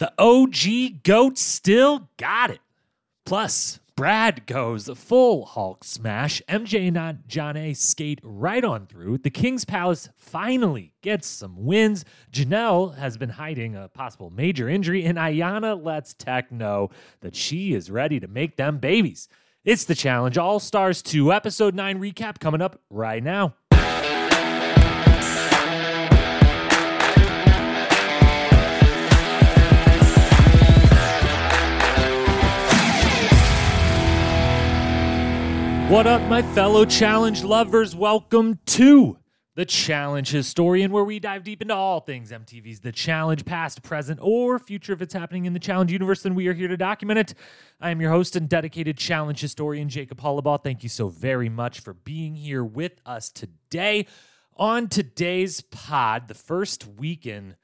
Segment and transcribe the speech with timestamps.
[0.00, 2.60] The OG GOAT still got it.
[3.26, 6.40] Plus, Brad goes full Hulk smash.
[6.48, 9.18] MJ and Jonna skate right on through.
[9.18, 12.06] The King's Palace finally gets some wins.
[12.32, 16.88] Janelle has been hiding a possible major injury, and Ayanna lets Teck know
[17.20, 19.28] that she is ready to make them babies.
[19.66, 23.54] It's the Challenge All Stars 2 Episode 9 recap coming up right now.
[35.90, 37.96] What up, my fellow challenge lovers?
[37.96, 39.18] Welcome to
[39.56, 44.20] the Challenge Historian, where we dive deep into all things MTV's The Challenge, past, present,
[44.22, 44.92] or future.
[44.92, 47.34] If it's happening in the Challenge universe, then we are here to document it.
[47.80, 50.62] I am your host and dedicated Challenge Historian, Jacob Hollabaugh.
[50.62, 54.06] Thank you so very much for being here with us today.
[54.54, 57.56] On today's pod, the first week in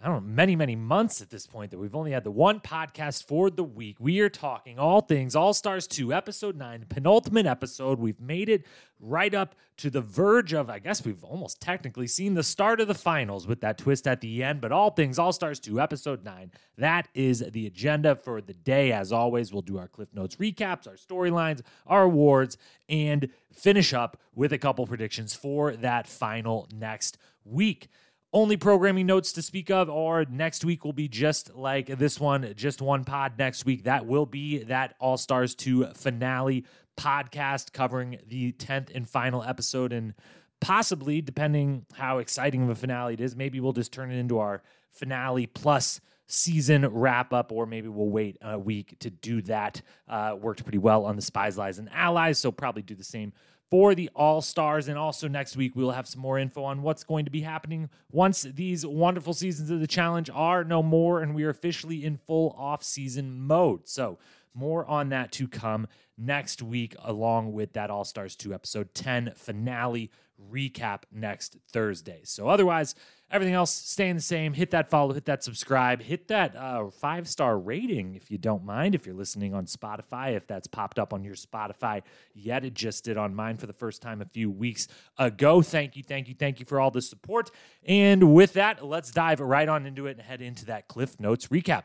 [0.00, 2.60] I don't know, many, many months at this point that we've only had the one
[2.60, 3.96] podcast for the week.
[3.98, 7.98] We are talking all things All Stars 2, episode 9, penultimate episode.
[7.98, 8.64] We've made it
[9.00, 12.86] right up to the verge of, I guess we've almost technically seen the start of
[12.86, 14.60] the finals with that twist at the end.
[14.60, 18.92] But all things All Stars 2, episode 9, that is the agenda for the day.
[18.92, 22.56] As always, we'll do our Cliff Notes recaps, our storylines, our awards,
[22.88, 27.88] and finish up with a couple predictions for that final next week
[28.32, 32.52] only programming notes to speak of, are next week will be just like this one,
[32.56, 33.84] just one pod next week.
[33.84, 36.64] That will be that All Stars 2 finale
[36.96, 39.92] podcast covering the 10th and final episode.
[39.92, 40.14] And
[40.60, 44.38] possibly, depending how exciting of a finale it is, maybe we'll just turn it into
[44.38, 49.80] our finale plus season wrap up, or maybe we'll wait a week to do that.
[50.06, 53.32] Uh, worked pretty well on the Spies, Lies, and Allies, so probably do the same
[53.70, 54.88] for the All Stars.
[54.88, 57.90] And also next week, we'll have some more info on what's going to be happening
[58.10, 62.16] once these wonderful seasons of the challenge are no more and we are officially in
[62.16, 63.88] full off season mode.
[63.88, 64.18] So,
[64.54, 69.32] more on that to come next week, along with that All Stars 2 episode 10
[69.36, 70.10] finale
[70.50, 72.22] recap next Thursday.
[72.24, 72.94] So, otherwise,
[73.30, 74.54] Everything else staying the same.
[74.54, 78.64] Hit that follow, hit that subscribe, hit that uh, five star rating if you don't
[78.64, 78.94] mind.
[78.94, 82.00] If you're listening on Spotify, if that's popped up on your Spotify
[82.34, 85.60] yet, it just did on mine for the first time a few weeks ago.
[85.60, 87.50] Thank you, thank you, thank you for all the support.
[87.86, 91.48] And with that, let's dive right on into it and head into that Cliff Notes
[91.48, 91.82] recap.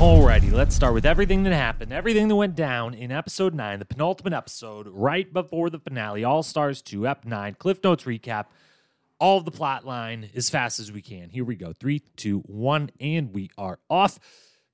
[0.00, 3.84] Alrighty, let's start with everything that happened, everything that went down in episode 9, the
[3.84, 8.46] penultimate episode, right before the finale, All Stars 2, Ep 9, Cliff Notes recap
[9.20, 11.30] all the plot line as fast as we can.
[11.30, 11.72] Here we go.
[11.72, 14.18] Three, two, one, and we are off.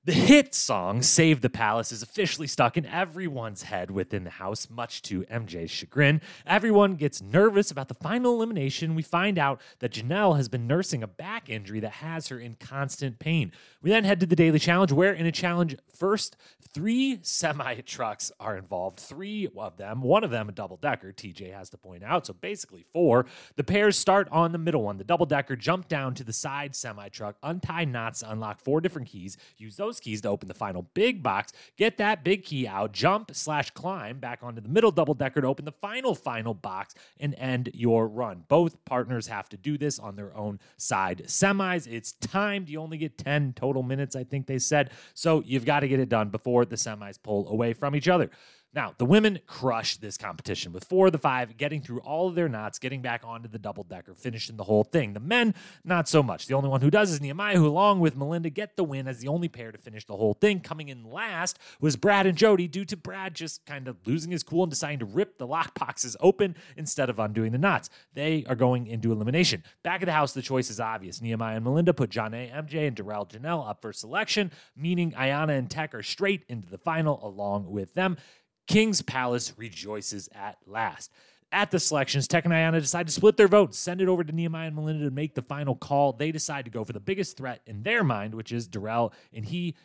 [0.07, 4.69] The hit song Save the Palace is officially stuck in everyone's head within the house,
[4.69, 6.21] much to MJ's chagrin.
[6.45, 8.95] Everyone gets nervous about the final elimination.
[8.95, 12.55] We find out that Janelle has been nursing a back injury that has her in
[12.55, 13.51] constant pain.
[13.81, 16.37] We then head to the Daily Challenge, where in a challenge first,
[16.77, 18.99] three semi trucks are involved.
[18.99, 22.25] Three of them, one of them a double decker, TJ has to point out.
[22.27, 23.25] So basically, four.
[23.57, 24.97] The pairs start on the middle one.
[24.97, 29.09] The double decker jump down to the side semi truck, untie knots unlock four different
[29.09, 31.51] keys, use those those keys to open the final big box.
[31.77, 35.47] Get that big key out, jump slash climb back onto the middle double decker to
[35.47, 38.43] open the final, final box and end your run.
[38.47, 41.87] Both partners have to do this on their own side semis.
[41.87, 42.69] It's timed.
[42.69, 44.91] You only get 10 total minutes, I think they said.
[45.13, 48.29] So you've got to get it done before the semis pull away from each other.
[48.77, 52.35] Now, the women crushed this competition with four of the five getting through all of
[52.35, 55.13] their knots, getting back onto the double decker, finishing the whole thing.
[55.13, 56.45] The men, not so much.
[56.45, 59.17] The only one who does is Nehemiah, who, along with Melinda, get the win as
[59.17, 60.59] the only pair to finish the whole thing.
[60.59, 64.43] Coming in last was Brad and Jodi, due to Brad just kind of losing his
[64.43, 67.89] cool and deciding to rip the lock boxes open instead of undoing the knots.
[68.13, 69.63] They are going into elimination.
[69.81, 71.19] Back at the house, the choice is obvious.
[71.19, 75.67] Nehemiah and Melinda put Jonna, MJ, and Darrell Janelle up for selection, meaning Ayanna and
[75.67, 78.17] Teck are straight into the final along with them.
[78.67, 81.11] King's Palace rejoices at last.
[81.51, 84.33] At the selections, Teck and Ayanna decide to split their vote, send it over to
[84.33, 86.11] Nehemiah and Melinda to make the final call.
[86.11, 89.45] They decide to go for the biggest threat in their mind, which is Darrell, and
[89.45, 89.75] he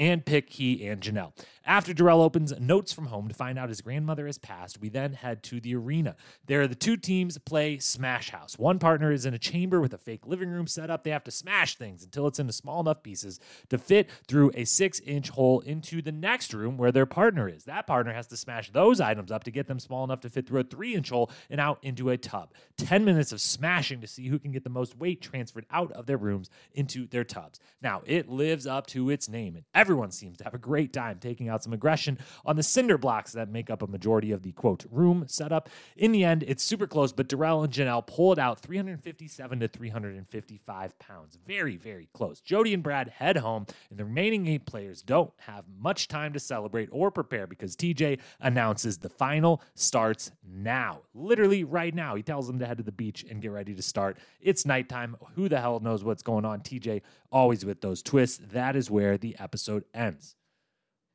[0.00, 1.32] and pick he and Janelle.
[1.66, 5.12] After Darrell opens notes from home to find out his grandmother has passed, we then
[5.12, 6.16] head to the arena.
[6.46, 8.58] There, the two teams play Smash House.
[8.58, 11.04] One partner is in a chamber with a fake living room set up.
[11.04, 13.38] They have to smash things until it's into small enough pieces
[13.68, 17.64] to fit through a six inch hole into the next room where their partner is.
[17.64, 20.48] That partner has to smash those items up to get them small enough to fit
[20.48, 22.52] through a three inch hole and out into a tub.
[22.78, 26.06] 10 minutes of smashing to see who can get the most weight transferred out of
[26.06, 27.60] their rooms into their tubs.
[27.82, 30.92] Now, it lives up to its name, and every everyone seems to have a great
[30.92, 32.16] time taking out some aggression
[32.46, 35.68] on the cinder blocks that make up a majority of the quote room setup.
[35.96, 39.66] In the end, it's super close, but Darrell and Janelle pull it out 357 to
[39.66, 41.38] 355 pounds.
[41.44, 42.40] Very, very close.
[42.40, 46.38] Jodi and Brad head home, and the remaining eight players don't have much time to
[46.38, 51.00] celebrate or prepare because TJ announces the final starts now.
[51.14, 52.14] Literally right now.
[52.14, 54.18] He tells them to head to the beach and get ready to start.
[54.40, 55.16] It's nighttime.
[55.34, 56.60] Who the hell knows what's going on?
[56.60, 58.40] TJ always with those twists.
[58.52, 60.34] That is where the episode ends.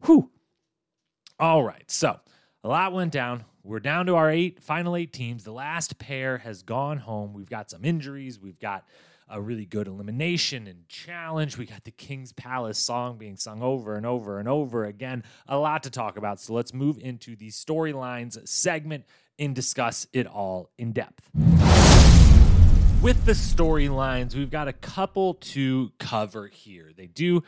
[0.05, 0.31] Whew.
[1.39, 1.89] All right.
[1.89, 2.19] So
[2.63, 3.45] a lot went down.
[3.63, 5.43] We're down to our eight final eight teams.
[5.43, 7.33] The last pair has gone home.
[7.33, 8.39] We've got some injuries.
[8.39, 8.85] We've got
[9.27, 11.57] a really good elimination and challenge.
[11.57, 15.23] We got the King's Palace song being sung over and over and over again.
[15.47, 16.39] A lot to talk about.
[16.39, 19.05] So let's move into the storylines segment
[19.39, 21.29] and discuss it all in depth.
[23.05, 26.89] With the storylines, we've got a couple to cover here.
[26.97, 27.43] They do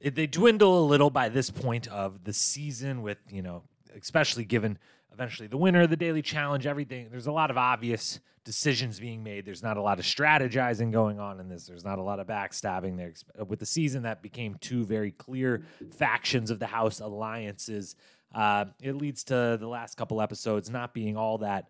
[0.00, 3.64] they dwindle a little by this point of the season with, you know,
[4.00, 4.78] especially given
[5.12, 7.08] eventually the winner of the daily challenge, everything.
[7.10, 9.44] There's a lot of obvious decisions being made.
[9.44, 11.66] There's not a lot of strategizing going on in this.
[11.66, 13.12] There's not a lot of backstabbing there.
[13.44, 17.96] With the season, that became two very clear factions of the House alliances.
[18.32, 21.68] Uh, it leads to the last couple episodes not being all that,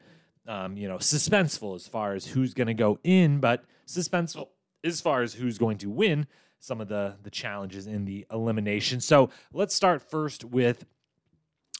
[0.50, 4.48] um, you know, suspenseful as far as who's going to go in, but suspenseful
[4.82, 6.26] as far as who's going to win
[6.58, 9.00] some of the the challenges in the elimination.
[9.00, 10.84] So let's start first with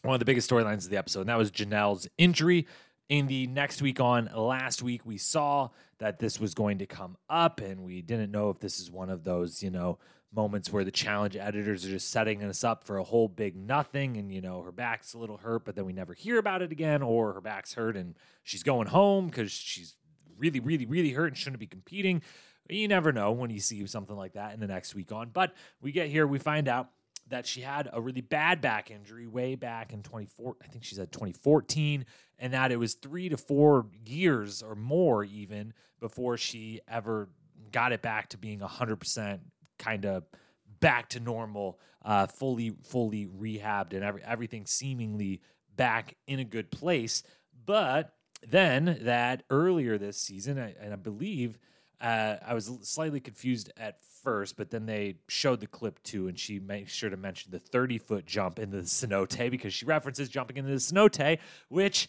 [0.02, 2.67] one of the biggest storylines of the episode, and that was Janelle's injury.
[3.08, 7.17] In the next week on last week, we saw that this was going to come
[7.28, 9.99] up, and we didn't know if this is one of those, you know,
[10.32, 14.17] moments where the challenge editors are just setting us up for a whole big nothing,
[14.17, 16.73] and you know, her back's a little hurt, but then we never hear about it
[16.73, 19.97] again, or her back's hurt and she's going home because she's
[20.38, 22.23] really, really, really hurt and shouldn't be competing.
[22.69, 25.31] You never know when you see something like that in the next week on.
[25.31, 26.91] But we get here, we find out
[27.29, 30.94] that she had a really bad back injury way back in 24 I think she
[30.94, 32.05] said 2014
[32.38, 37.29] and that it was 3 to 4 years or more even before she ever
[37.71, 39.41] got it back to being 100%
[39.81, 40.25] kind of
[40.79, 45.41] back to normal uh, fully fully rehabbed and every, everything seemingly
[45.77, 47.23] back in a good place.
[47.67, 48.15] But
[48.47, 51.59] then that earlier this season I, and I believe
[52.00, 56.38] uh, I was slightly confused at first, but then they showed the clip too, and
[56.38, 60.29] she made sure to mention the 30 foot jump into the cenote because she references
[60.29, 61.38] jumping into the cenote,
[61.69, 62.09] which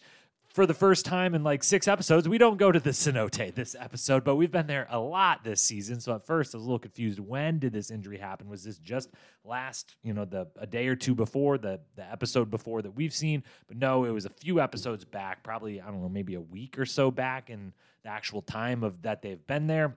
[0.52, 3.74] for the first time in like six episodes, we don't go to the cenote this
[3.78, 5.98] episode, but we've been there a lot this season.
[5.98, 7.18] So at first, I was a little confused.
[7.18, 8.48] When did this injury happen?
[8.48, 9.10] Was this just
[9.44, 13.14] last, you know, the a day or two before the the episode before that we've
[13.14, 13.42] seen?
[13.66, 16.78] But no, it was a few episodes back, probably I don't know, maybe a week
[16.78, 17.72] or so back in
[18.02, 19.96] the actual time of that they've been there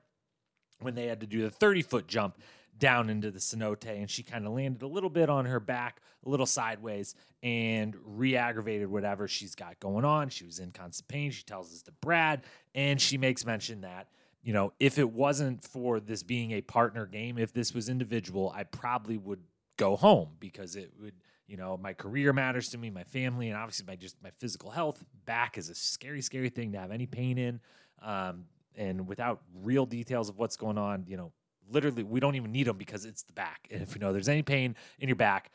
[0.79, 2.37] when they had to do the 30 foot jump
[2.77, 6.01] down into the cenote and she kind of landed a little bit on her back,
[6.25, 10.29] a little sideways, and re aggravated whatever she's got going on.
[10.29, 11.31] She was in constant pain.
[11.31, 12.43] She tells us to Brad,
[12.73, 14.07] and she makes mention that,
[14.43, 18.53] you know, if it wasn't for this being a partner game, if this was individual,
[18.55, 19.43] I probably would
[19.77, 21.13] go home because it would.
[21.47, 24.71] You know, my career matters to me, my family, and obviously my just my physical
[24.71, 25.05] health.
[25.25, 27.59] Back is a scary, scary thing to have any pain in.
[28.01, 28.45] Um,
[28.75, 31.31] and without real details of what's going on, you know,
[31.69, 33.67] literally we don't even need them because it's the back.
[33.71, 35.51] And if you know there's any pain in your back,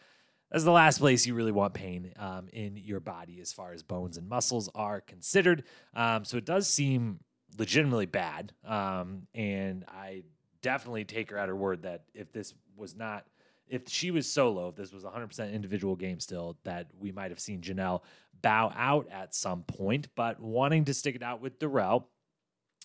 [0.50, 3.82] that's the last place you really want pain um, in your body as far as
[3.82, 5.64] bones and muscles are considered.
[5.94, 7.20] Um, so it does seem
[7.56, 8.52] legitimately bad.
[8.66, 10.24] Um, and I
[10.62, 13.26] definitely take her at her word that if this was not,
[13.68, 17.38] if she was solo, if this was 100% individual game still, that we might have
[17.38, 18.02] seen Janelle
[18.42, 20.08] bow out at some point.
[20.16, 22.08] But wanting to stick it out with Darrell,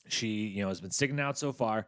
[0.08, 1.88] she, you know, has been sticking out so far.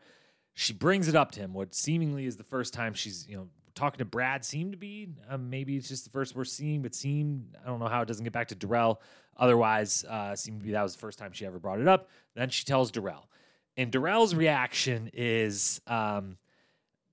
[0.60, 3.48] She brings it up to him, what seemingly is the first time she's, you know,
[3.76, 5.08] talking to Brad seemed to be.
[5.30, 8.08] Um, maybe it's just the first we're seeing, but seemed, I don't know how it
[8.08, 9.00] doesn't get back to Darrell.
[9.38, 12.10] Otherwise, uh, seemed to be that was the first time she ever brought it up.
[12.34, 13.30] Then she tells Darrell.
[13.78, 16.40] And Darrell's reaction is um,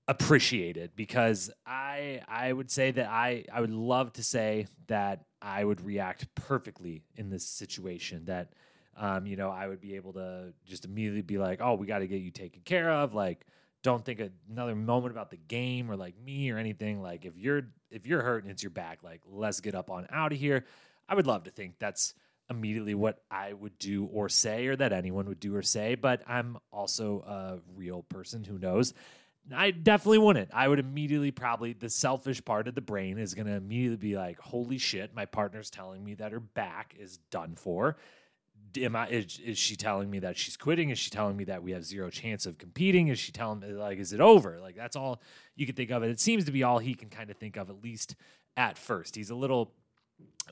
[0.07, 5.63] appreciated because I I would say that I I would love to say that I
[5.63, 8.53] would react perfectly in this situation that
[8.97, 11.99] um, you know, I would be able to just immediately be like, oh, we got
[11.99, 13.13] to get you taken care of.
[13.13, 13.45] Like,
[13.83, 17.01] don't think another moment about the game or like me or anything.
[17.01, 20.07] Like, if you're if you're hurt and it's your back, like, let's get up on
[20.11, 20.65] out of here.
[21.07, 22.13] I would love to think that's
[22.49, 25.95] immediately what I would do or say, or that anyone would do or say.
[25.95, 28.93] But I'm also a real person who knows.
[29.53, 30.49] I definitely wouldn't.
[30.53, 34.17] I would immediately probably the selfish part of the brain is going to immediately be
[34.17, 37.97] like, "Holy shit, my partner's telling me that her back is done for."
[38.77, 40.89] Am I is, is she telling me that she's quitting?
[40.89, 43.07] Is she telling me that we have zero chance of competing?
[43.09, 44.59] Is she telling me like is it over?
[44.59, 45.21] Like that's all
[45.55, 46.09] you can think of it.
[46.09, 48.15] It seems to be all he can kind of think of at least
[48.57, 49.15] at first.
[49.15, 49.71] He's a little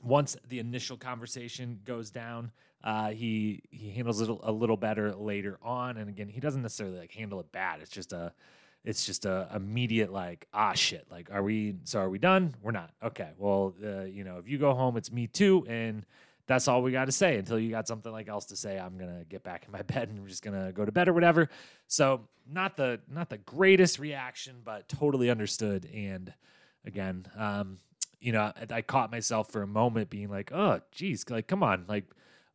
[0.02, 2.50] once the initial conversation goes down,
[2.82, 5.96] uh, he he handles it a little better later on.
[5.96, 7.80] And again, he doesn't necessarily like handle it bad.
[7.80, 8.32] It's just a
[8.84, 12.70] it's just a immediate like ah shit like are we so are we done we're
[12.70, 16.04] not okay well uh, you know if you go home it's me too and
[16.46, 17.36] that's all we got to say.
[17.38, 20.08] Until you got something like else to say i'm gonna get back in my bed
[20.08, 21.48] and i'm just gonna go to bed or whatever.
[21.86, 25.88] So not the not the greatest reaction but totally understood.
[25.92, 26.32] And
[26.86, 27.78] again um
[28.20, 31.62] you know i, I caught myself for a moment being like oh geez like come
[31.62, 31.84] on.
[31.88, 32.04] Like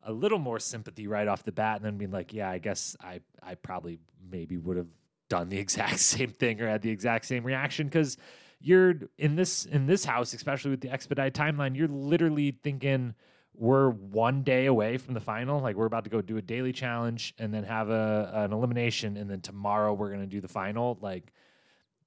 [0.04, 2.96] a little more sympathy right off the bat and then being like yeah i guess
[3.02, 4.00] i i probably
[4.32, 4.88] maybe would have
[5.30, 7.88] done the exact same thing or had the exact same reaction.
[7.88, 8.18] Because
[8.62, 13.14] you're in this in this house especially with the expedite timeline you're literally thinking
[13.60, 15.60] we're one day away from the final.
[15.60, 19.18] Like we're about to go do a daily challenge and then have a an elimination,
[19.18, 20.98] and then tomorrow we're gonna do the final.
[21.02, 21.34] Like,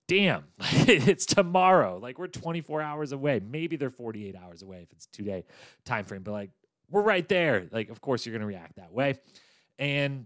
[0.08, 1.98] damn, it's tomorrow.
[1.98, 3.40] Like we're 24 hours away.
[3.46, 5.44] Maybe they're 48 hours away if it's two day
[5.84, 6.22] time frame.
[6.22, 6.50] But like
[6.90, 7.68] we're right there.
[7.70, 9.18] Like of course you're gonna react that way.
[9.78, 10.24] And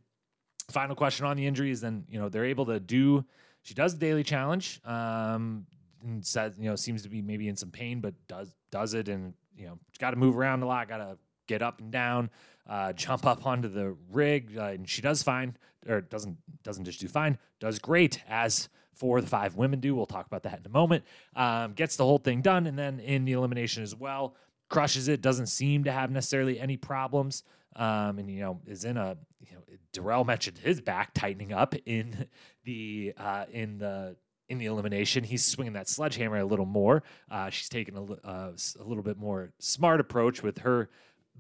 [0.71, 3.25] final question on the injuries, then you know they're able to do.
[3.63, 4.81] She does the daily challenge.
[4.85, 5.67] Um,
[6.05, 9.09] and says you know seems to be maybe in some pain, but does does it
[9.09, 12.31] and you know, got to move around a lot, got to get up and down,
[12.69, 15.57] uh, jump up onto the rig, uh, and she does fine,
[15.89, 19.95] or doesn't doesn't just do fine, does great as for the five women do.
[19.95, 21.05] We'll talk about that in a moment.
[21.35, 24.35] Um, gets the whole thing done, and then in the elimination as well,
[24.69, 25.21] crushes it.
[25.21, 27.45] Doesn't seem to have necessarily any problems,
[27.77, 31.75] um, and you know is in a you know Darrell mentioned his back tightening up
[31.87, 32.27] in
[32.65, 34.17] the uh, in the
[34.49, 35.25] in the elimination.
[35.25, 37.03] He's swinging that sledgehammer a little more.
[37.31, 40.89] Uh, she's taking a, uh, a little bit more smart approach with her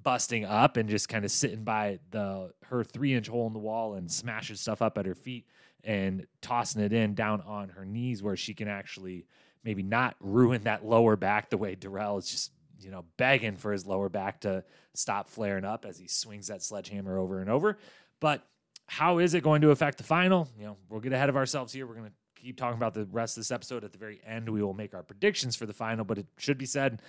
[0.02, 3.58] busting up and just kind of sitting by the her three inch hole in the
[3.58, 5.46] wall and smashing stuff up at her feet
[5.84, 9.26] and tossing it in down on her knees where she can actually
[9.64, 13.72] maybe not ruin that lower back the way Darrell is just you know begging for
[13.72, 14.62] his lower back to
[14.94, 17.78] stop flaring up as he swings that sledgehammer over and over.
[18.20, 18.46] But
[18.86, 20.48] how is it going to affect the final?
[20.58, 21.86] You know, we'll get ahead of ourselves here.
[21.86, 23.84] We're going to keep talking about the rest of this episode.
[23.84, 26.04] At the very end, we will make our predictions for the final.
[26.04, 27.02] But it should be said,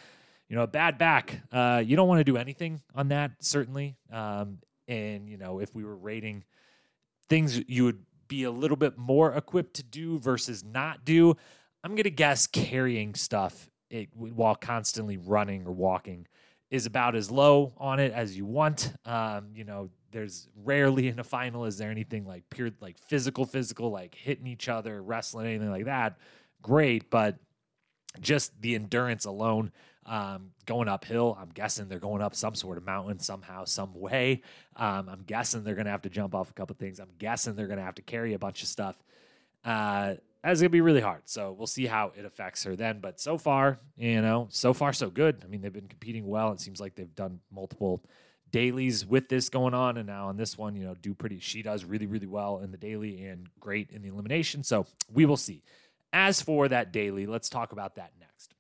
[0.50, 3.98] you know, a bad back, uh, you don't want to do anything on that, certainly.
[4.12, 6.46] Um, and, you know, if we were rating
[7.30, 11.36] things you would be a little bit more equipped to do versus not do,
[11.84, 16.28] I'm going to guess carrying stuff it, while constantly running or walking
[16.70, 18.94] is about as low on it as you want.
[19.06, 23.46] Um, you know, there's rarely in a final is there anything like pure like physical
[23.46, 26.18] physical like hitting each other wrestling anything like that.
[26.62, 27.38] Great but
[28.20, 29.72] just the endurance alone
[30.06, 34.42] um, going uphill i'm guessing they're going up some sort of mountain somehow some way.
[34.76, 37.00] Um, i'm guessing they're going to have to jump off a couple things.
[37.00, 38.96] I'm guessing they're going to have to carry a bunch of stuff.
[39.66, 41.24] Uh, that's going to be really hard.
[41.26, 43.00] So we'll see how it affects her then.
[43.02, 45.42] But so far you know so far so good.
[45.44, 46.54] I mean they've been competing well.
[46.54, 48.02] It seems like they've done multiple
[48.52, 51.40] dailies with this going on, and now on this one, you know, do pretty.
[51.40, 54.64] She does really, really well in the daily and great in the elimination.
[54.64, 55.64] So we will see.
[56.14, 58.54] As for that daily, let's talk about that next.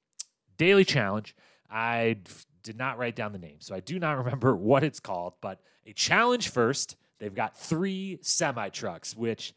[0.58, 1.36] Daily challenge.
[1.70, 2.18] I
[2.64, 5.34] did not write down the name, so I do not remember what it's called.
[5.42, 6.96] But a challenge first.
[7.20, 9.54] They've got three semi trucks, which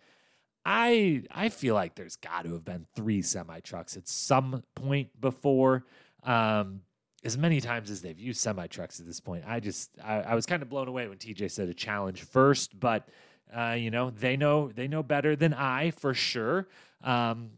[0.64, 5.20] I I feel like there's got to have been three semi trucks at some point
[5.20, 5.84] before.
[6.22, 6.82] Um,
[7.22, 9.44] as many times as they've used semi trucks at this point.
[9.46, 12.78] I just I, I, was kind of blown away when TJ said a challenge first,
[12.78, 13.08] but
[13.54, 16.68] uh, you know they know they know better than I for sure.
[17.02, 17.50] Um,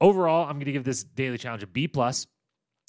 [0.00, 2.26] overall, I'm going to give this daily challenge a B plus.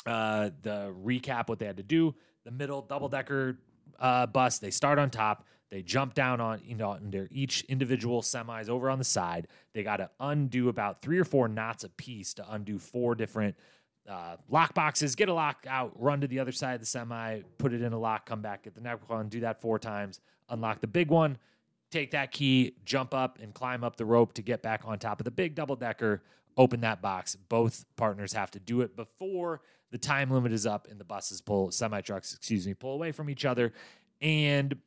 [0.06, 3.58] Uh, the recap what they had to do: the middle double decker
[4.00, 4.60] uh, bus.
[4.60, 5.46] They start on top.
[5.70, 9.48] They jump down on you know under each individual semis over on the side.
[9.74, 13.56] They got to undo about three or four knots a piece to undo four different
[14.08, 17.42] uh, lock boxes, get a lock out, run to the other side of the semi,
[17.58, 20.22] put it in a lock, come back, get the next one, do that four times,
[20.50, 21.38] unlock the big one,
[21.92, 25.20] take that key, jump up and climb up the rope to get back on top
[25.20, 26.24] of the big double decker,
[26.56, 27.36] open that box.
[27.36, 29.62] Both partners have to do it before
[29.92, 33.12] the time limit is up and the buses pull, semi trucks, excuse me, pull away
[33.12, 33.74] from each other.
[34.22, 34.78] And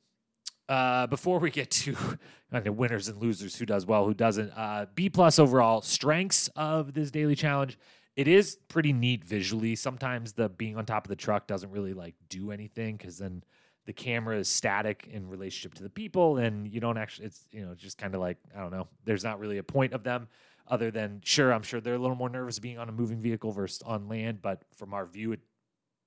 [0.69, 1.97] uh, before we get to
[2.55, 6.95] okay, winners and losers, who does well, who doesn't, uh, B plus overall strengths of
[6.95, 7.79] this daily challenge
[8.17, 9.77] it is pretty neat visually.
[9.77, 13.43] Sometimes the being on top of the truck doesn't really like do anything because then
[13.87, 17.27] the camera is static in relationship to the people, and you don't actually.
[17.27, 18.89] It's you know just kind of like I don't know.
[19.05, 20.29] There's not really a point of them
[20.69, 23.51] other than sure I'm sure they're a little more nervous being on a moving vehicle
[23.51, 25.41] versus on land, but from our view it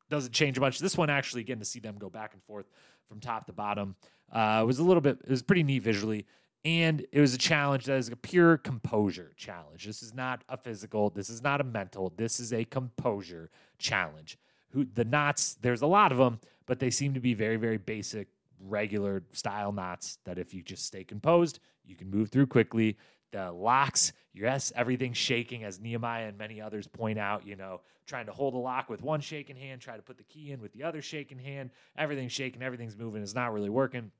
[0.10, 0.80] doesn't change much.
[0.80, 2.66] This one actually getting to see them go back and forth
[3.10, 3.96] from top to bottom
[4.32, 5.20] uh, was a little bit.
[5.24, 6.26] It was pretty neat visually,
[6.66, 9.86] and it was a challenge that is a pure composure challenge.
[9.86, 11.10] This is not a physical.
[11.10, 12.14] This is not a mental.
[12.16, 14.38] This is a composure challenge.
[14.72, 15.56] Who the knots?
[15.62, 18.28] There's a lot of them, but they seem to be very very basic,
[18.60, 22.98] regular style knots that if you just stay composed, you can move through quickly
[23.34, 28.28] the locks, yes, everything's shaking, as Nehemiah and many others point out, you know, trying
[28.28, 30.72] to hold a lock with one shaking hand, try to put the key in with
[30.72, 34.12] the other shaking hand, everything's shaking, everything's moving, it's not really working.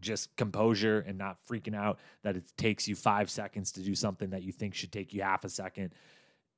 [0.00, 4.30] Just composure and not freaking out that it takes you five seconds to do something
[4.30, 5.94] that you think should take you half a second.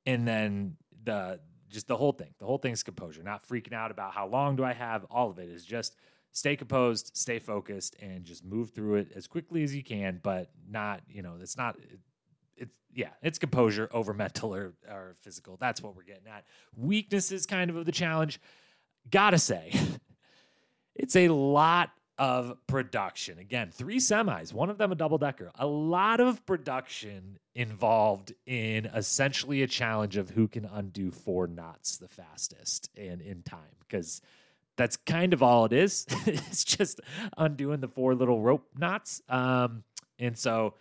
[0.05, 4.13] And then the just the whole thing, the whole thing's composure, not freaking out about
[4.13, 5.05] how long do I have.
[5.11, 5.95] All of it is just
[6.31, 10.49] stay composed, stay focused, and just move through it as quickly as you can, but
[10.67, 11.77] not, you know, it's not
[12.57, 15.57] it's yeah, it's composure over mental or, or physical.
[15.57, 16.45] That's what we're getting at.
[16.75, 18.39] Weaknesses kind of of the challenge.
[19.09, 19.71] Gotta say,
[20.95, 23.39] it's a lot of production.
[23.39, 25.51] Again, three semis, one of them a double decker.
[25.55, 31.97] A lot of production involved in essentially a challenge of who can undo four knots
[31.97, 33.75] the fastest and in time.
[33.79, 34.21] Because
[34.75, 36.05] that's kind of all it is.
[36.25, 36.99] it's just
[37.37, 39.21] undoing the four little rope knots.
[39.29, 39.83] Um,
[40.19, 40.73] and so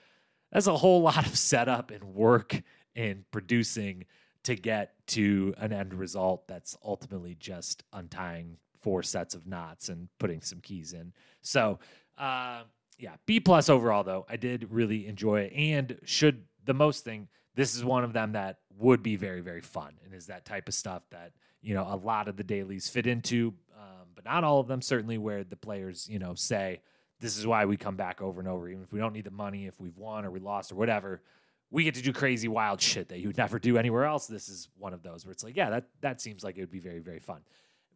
[0.51, 2.61] that's a whole lot of setup and work
[2.97, 4.07] and producing
[4.43, 10.09] to get to an end result that's ultimately just untying four sets of knots and
[10.19, 11.13] putting some keys in.
[11.43, 11.79] So,
[12.17, 12.63] uh,
[12.99, 14.27] yeah, B plus overall though.
[14.29, 17.29] I did really enjoy it, and should the most thing.
[17.55, 20.69] This is one of them that would be very very fun, and is that type
[20.69, 21.33] of stuff that
[21.63, 23.55] you know a lot of the dailies fit into
[24.19, 24.83] but not all of them.
[24.83, 26.81] Certainly, where the players, you know, say
[27.21, 29.31] this is why we come back over and over, even if we don't need the
[29.31, 31.23] money, if we've won or we lost or whatever.
[31.71, 34.27] We get to do crazy, wild shit that you would never do anywhere else.
[34.27, 36.71] This is one of those where it's like, yeah, that that seems like it would
[36.71, 37.43] be very, very fun.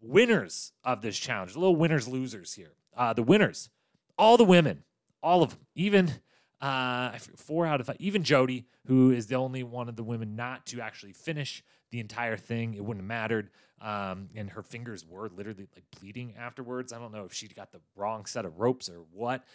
[0.02, 2.73] Winners of this challenge, a little winners, losers here.
[2.97, 3.71] Uh, the winners,
[4.18, 4.82] all the women,
[5.23, 6.12] all of them, even
[6.61, 10.37] uh, four out of five, even Jodi, who is the only one of the women
[10.37, 12.75] not to actually finish the entire thing.
[12.75, 13.50] It wouldn't have mattered.
[13.80, 16.92] Um, and her fingers were literally like bleeding afterwards.
[16.92, 19.44] I don't know if she got the wrong set of ropes or what.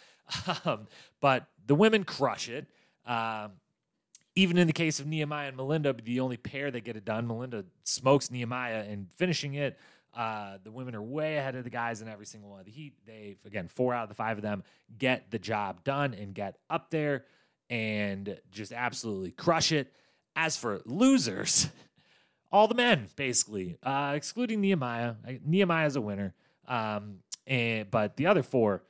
[0.66, 0.88] Um,
[1.22, 2.66] but the women crush it.
[3.06, 3.52] Um,
[4.34, 7.26] even in the case of Nehemiah and Melinda, the only pair that get it done,
[7.26, 9.78] Melinda smokes Nehemiah and finishing it.
[10.14, 12.72] Uh, the women are way ahead of the guys in every single one of the
[12.72, 12.94] heat.
[13.06, 14.64] They've again, four out of the five of them
[14.96, 17.24] get the job done and get up there
[17.70, 19.92] and just absolutely crush it.
[20.34, 21.68] As for losers,
[22.52, 25.14] all the men basically, uh, excluding Nehemiah.
[25.44, 26.34] Nehemiah is a winner,
[26.66, 28.84] um, and but the other four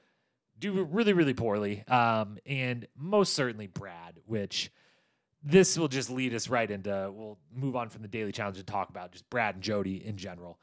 [0.59, 4.71] do really really poorly, um, and most certainly Brad, which
[5.43, 7.11] this will just lead us right into.
[7.15, 10.17] We'll move on from the daily challenge and talk about just Brad and Jodi in
[10.17, 10.59] general.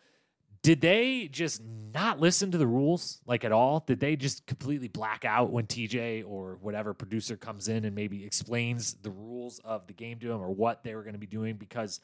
[0.65, 1.61] Did they just
[1.93, 3.83] not listen to the rules like at all?
[3.85, 8.25] Did they just completely black out when TJ or whatever producer comes in and maybe
[8.25, 11.27] explains the rules of the game to them or what they were going to be
[11.27, 11.57] doing?
[11.57, 11.99] Because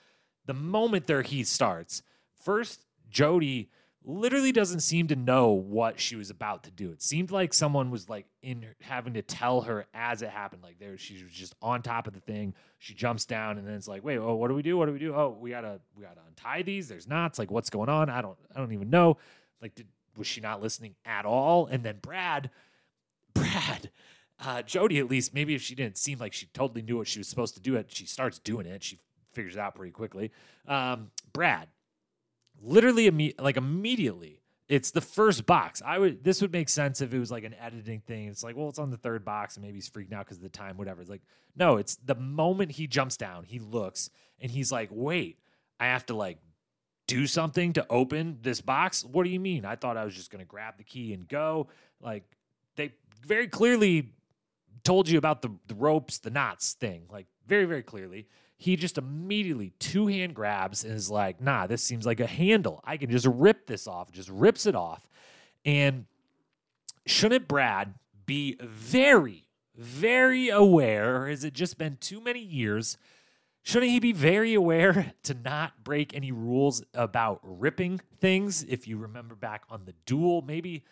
[0.46, 2.04] the moment their heat starts,
[2.44, 3.72] first Jodi
[4.04, 6.92] literally doesn't seem to know what she was about to do.
[6.92, 10.64] It seemed like someone was like in having to tell her as it happened.
[10.64, 12.56] Like there, she was just on top of the thing.
[12.80, 14.78] She jumps down, and then it's like, wait, oh, what do we do?
[14.78, 15.14] What do we do?
[15.14, 16.88] Oh, we gotta we gotta untie these.
[16.88, 17.38] There's knots.
[17.38, 18.10] Like what's going on?
[18.10, 19.18] I don't I don't even know.
[19.62, 19.88] Like did,
[20.18, 21.68] was she not listening at all?
[21.68, 22.50] And then Brad,
[23.34, 23.92] Brad.
[24.44, 27.20] Uh, Jodi, at least, maybe if she didn't seem like she totally knew what she
[27.20, 28.82] was supposed to do, it she starts doing it.
[28.82, 28.98] She
[29.34, 30.32] figures it out pretty quickly.
[30.68, 31.68] Um, Brad,
[32.62, 35.82] literally, imme- like immediately, it's the first box.
[35.86, 38.28] I would this would make sense if it was like an editing thing.
[38.28, 40.44] It's like, well, it's on the third box, and maybe he's freaking out because of
[40.44, 41.02] the time, whatever.
[41.02, 41.24] It's like,
[41.56, 45.40] no, it's the moment he jumps down, he looks, and he's like, wait,
[45.80, 46.38] I have to like
[47.08, 49.04] do something to open this box.
[49.04, 49.66] What do you mean?
[49.66, 51.68] I thought I was just gonna grab the key and go.
[52.00, 52.24] Like
[52.78, 52.94] they
[53.26, 54.14] very clearly
[54.84, 58.28] told you about the, the ropes, the knots thing, like very, very clearly
[58.62, 62.80] he just immediately two hand grabs and is like, nah, this seems like a handle.
[62.84, 65.04] I can just rip this off, just rips it off.
[65.66, 66.06] And
[67.08, 67.96] shouldn't Brad
[68.28, 73.00] be very, very aware, or has it just been too many years?
[73.64, 78.64] Shouldn't he be very aware to not break any rules about ripping things?
[78.64, 80.84] If you remember back on the duel, maybe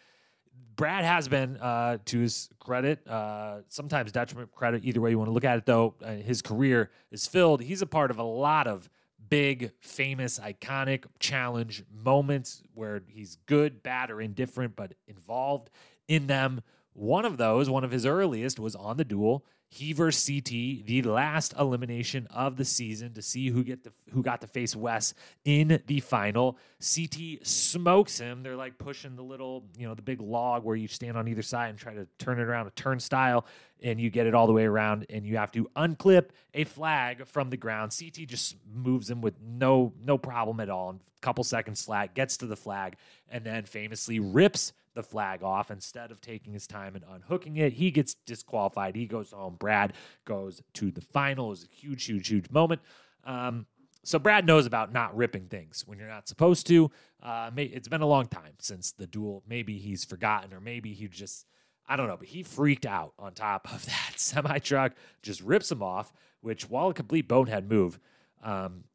[0.76, 5.28] Brad has been, uh, to his credit, uh, sometimes detriment credit, either way you want
[5.28, 7.62] to look at it, though, uh, his career is filled.
[7.62, 8.90] He's a part of a lot of
[9.30, 15.70] big, famous, iconic challenge moments where he's good, bad, or indifferent, but involved
[16.08, 16.62] in them.
[16.94, 19.46] One of those, one of his earliest, was on the duel.
[19.72, 24.24] He versus CT, the last elimination of the season to see who get the who
[24.24, 25.14] got to face Wes
[25.46, 26.58] in the final.
[26.80, 28.42] CT smokes him.
[28.42, 31.44] They're like pushing the little, you know, the big log where you stand on either
[31.44, 33.46] side and try to turn it around a turnstile,
[33.84, 37.28] and you get it all the way around, and you have to unclip a flag
[37.28, 37.96] from the ground.
[37.98, 40.90] CT just moves him with no no problem at all.
[40.90, 42.96] In a couple seconds flat, gets to the flag,
[43.30, 47.74] and then famously rips the flag off instead of taking his time and unhooking it.
[47.74, 48.96] He gets disqualified.
[48.96, 49.56] He goes home.
[49.60, 49.94] Brad
[50.26, 51.48] goes to the final.
[51.48, 52.82] It was a huge, huge, huge moment.
[53.24, 53.66] Um,
[54.04, 56.90] so Brad knows about not ripping things when you're not supposed to.
[57.22, 59.44] Uh, it's been a long time since the duel.
[59.48, 61.46] Maybe he's forgotten, or maybe he just
[61.90, 62.18] I don't know.
[62.18, 66.14] But he freaked out on top of that semi truck, just rips him off.
[66.42, 68.00] Which, while a complete bonehead move,
[68.42, 68.86] um,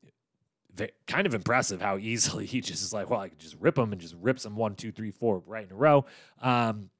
[1.06, 3.92] kind of impressive how easily he just is like, well, I could just rip him
[3.92, 6.04] and just rips him one, two, three, four right in a row.
[6.40, 6.90] Um,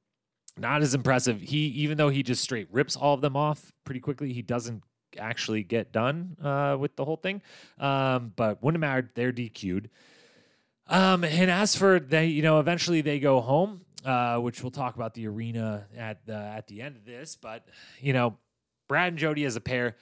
[0.57, 1.41] not as impressive.
[1.41, 4.83] He, even though he just straight rips all of them off pretty quickly, he doesn't
[5.17, 7.41] actually get done uh, with the whole thing.
[7.79, 9.09] Um, but wouldn't have mattered.
[9.15, 9.89] They're DQ'd.
[10.87, 14.95] Um, and as for they, you know, eventually they go home, uh, which we'll talk
[14.95, 17.35] about the arena at the at the end of this.
[17.35, 17.67] But
[17.99, 18.37] you know,
[18.87, 19.95] Brad and Jodi as a pair,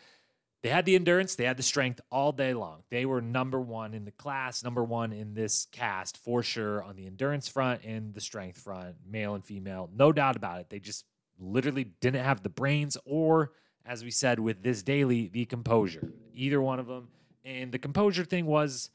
[0.63, 2.83] they had the endurance, they had the strength all day long.
[2.89, 6.95] They were number one in the class, number one in this cast for sure on
[6.95, 9.89] the endurance front and the strength front, male and female.
[9.93, 10.69] No doubt about it.
[10.69, 11.05] They just
[11.37, 13.51] literally didn't have the brains or,
[13.85, 16.13] as we said with this daily, the composure.
[16.33, 17.09] Either one of them.
[17.43, 18.89] And the composure thing was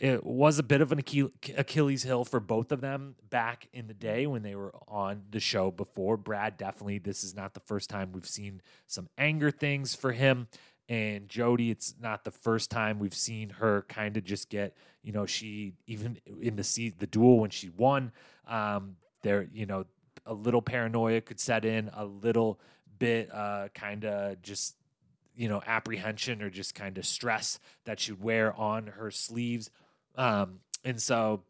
[0.00, 1.02] it was a bit of an
[1.58, 5.40] Achilles heel for both of them back in the day when they were on the
[5.40, 6.16] show before.
[6.16, 10.48] Brad definitely, this is not the first time we've seen some anger things for him.
[10.90, 15.12] And Jodi, it's not the first time we've seen her kind of just get, you
[15.12, 18.10] know, she even in the see the duel when she won,
[18.48, 19.86] um, there, you know,
[20.26, 22.58] a little paranoia could set in, a little
[22.98, 24.74] bit uh, kind of just
[25.36, 29.70] you know apprehension or just kind of stress that she'd wear on her sleeves.
[30.16, 31.44] Um, and so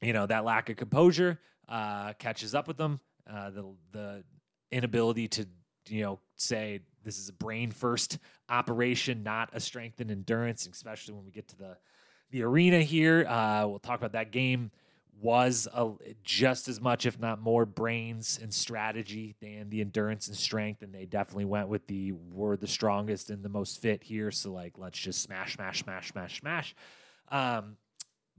[0.00, 1.38] you know that lack of composure
[1.68, 2.98] uh, catches up with them
[3.30, 4.24] uh, the the
[4.72, 5.46] inability to
[5.88, 11.14] you know say this is a brain first operation, not a strength and endurance, especially
[11.14, 11.76] when we get to the
[12.30, 13.26] the arena here.
[13.26, 14.70] Uh, we'll talk about that game
[15.20, 15.90] was a,
[16.24, 20.82] just as much, if not more, brains and strategy than the endurance and strength.
[20.82, 24.30] And they definitely went with the we're the strongest and the most fit here.
[24.30, 26.74] So like, let's just smash, smash, smash, smash, smash.
[27.28, 27.76] Um,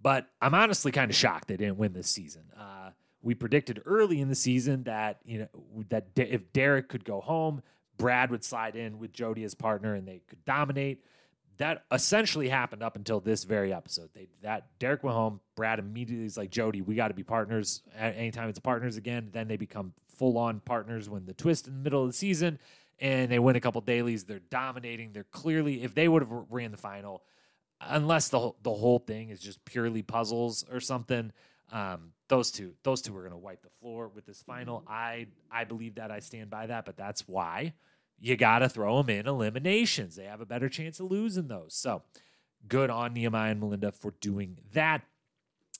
[0.01, 2.43] but I'm honestly kind of shocked they didn't win this season.
[2.57, 2.89] Uh,
[3.21, 7.61] we predicted early in the season that you know that if Derek could go home,
[7.97, 11.03] Brad would slide in with Jodi as partner and they could dominate.
[11.57, 14.09] That essentially happened up until this very episode.
[14.13, 15.41] They that Derek went home.
[15.55, 17.81] Brad immediately is like, Jodi, we got to be partners.
[17.95, 21.79] Anytime it's partners again, then they become full on partners when the twist in the
[21.79, 22.57] middle of the season
[23.01, 24.23] and they win a couple dailies.
[24.23, 25.11] They're dominating.
[25.11, 27.23] They're clearly, if they would have ran the final,
[27.81, 31.31] unless the whole, the whole thing is just purely puzzles or something,
[31.71, 34.85] um, those two, those two are going to wipe the floor with this final.
[34.87, 36.11] I I believe that.
[36.11, 36.85] I stand by that.
[36.85, 37.73] But that's why
[38.21, 40.15] you got to throw them in eliminations.
[40.15, 41.73] They have a better chance of losing those.
[41.73, 42.03] So
[42.69, 45.01] good on Nehemiah and Melinda for doing that.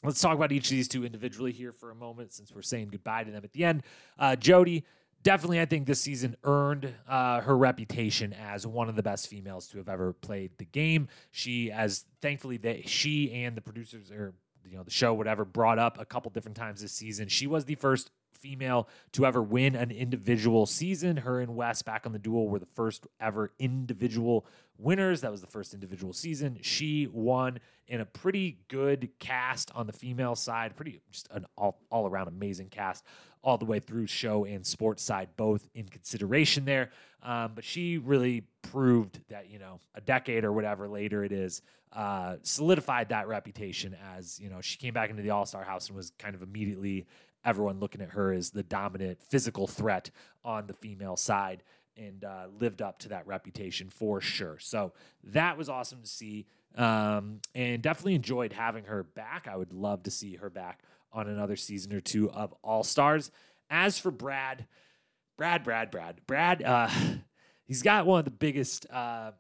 [0.04, 2.90] Let's talk about each of these two individually here for a moment since we're saying
[2.92, 3.84] goodbye to them at the end.
[4.20, 4.84] Uh, Jodi,
[5.24, 9.68] definitely, I think this season earned uh, her reputation as one of the best females
[9.70, 11.08] to have ever played the game.
[11.30, 14.34] She, as thankfully, that she and the producers or
[14.66, 17.28] you know the show, whatever, brought up a couple different times this season.
[17.28, 21.18] She was the first female to ever win an individual season.
[21.18, 24.46] Her and Wes back on the duel were the first ever individual
[24.78, 25.22] winners.
[25.22, 26.58] That was the first individual season.
[26.62, 31.82] She won in a pretty good cast on the female side, pretty just an all,
[31.92, 33.06] all around amazing cast
[33.44, 36.92] all the way through show and sports side, both in consideration there.
[37.24, 41.62] Um, but she really proved that, you know, a decade or whatever later it is,
[41.94, 45.88] uh, solidified that reputation as, you know, she came back into the All Star house
[45.88, 47.06] and was kind of immediately
[47.44, 50.10] everyone looking at her as the dominant physical threat
[50.44, 51.64] on the female side
[51.98, 54.58] and uh, lived up to that reputation for sure.
[54.60, 54.94] So
[55.26, 56.46] that was awesome to see.
[56.76, 59.48] Um, and definitely enjoyed having her back.
[59.50, 63.30] I would love to see her back on another season or two of All Stars.
[63.70, 64.66] As for Brad,
[65.38, 66.90] Brad, Brad, Brad, Brad, uh,
[67.66, 68.86] he's got one of the biggest.
[68.90, 69.32] Uh,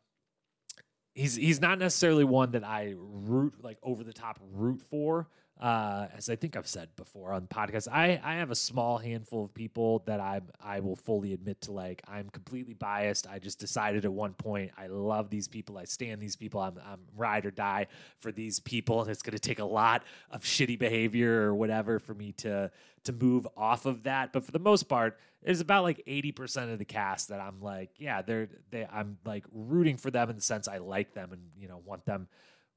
[1.13, 5.27] he's he's not necessarily one that I root like over the top root for
[5.61, 9.45] uh, as I think I've said before on podcasts, I, I have a small handful
[9.45, 13.27] of people that I I will fully admit to like I'm completely biased.
[13.27, 16.79] I just decided at one point I love these people, I stand these people, I'm
[16.83, 17.87] I'm ride or die
[18.19, 21.99] for these people, and it's going to take a lot of shitty behavior or whatever
[21.99, 22.71] for me to
[23.03, 24.33] to move off of that.
[24.33, 27.91] But for the most part, it's about like 80% of the cast that I'm like,
[27.97, 31.41] yeah, they're they I'm like rooting for them in the sense I like them and
[31.55, 32.27] you know want them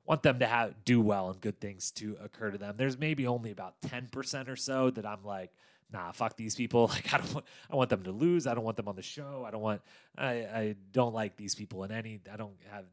[0.07, 2.75] want them to have do well and good things to occur to them.
[2.77, 5.51] There's maybe only about 10% or so that I'm like,
[5.93, 6.91] nah, fuck these people.
[6.95, 8.47] Like I don't want, I want them to lose.
[8.47, 9.45] I don't want them on the show.
[9.47, 9.81] I don't want
[10.17, 12.85] I, I don't like these people in any I don't have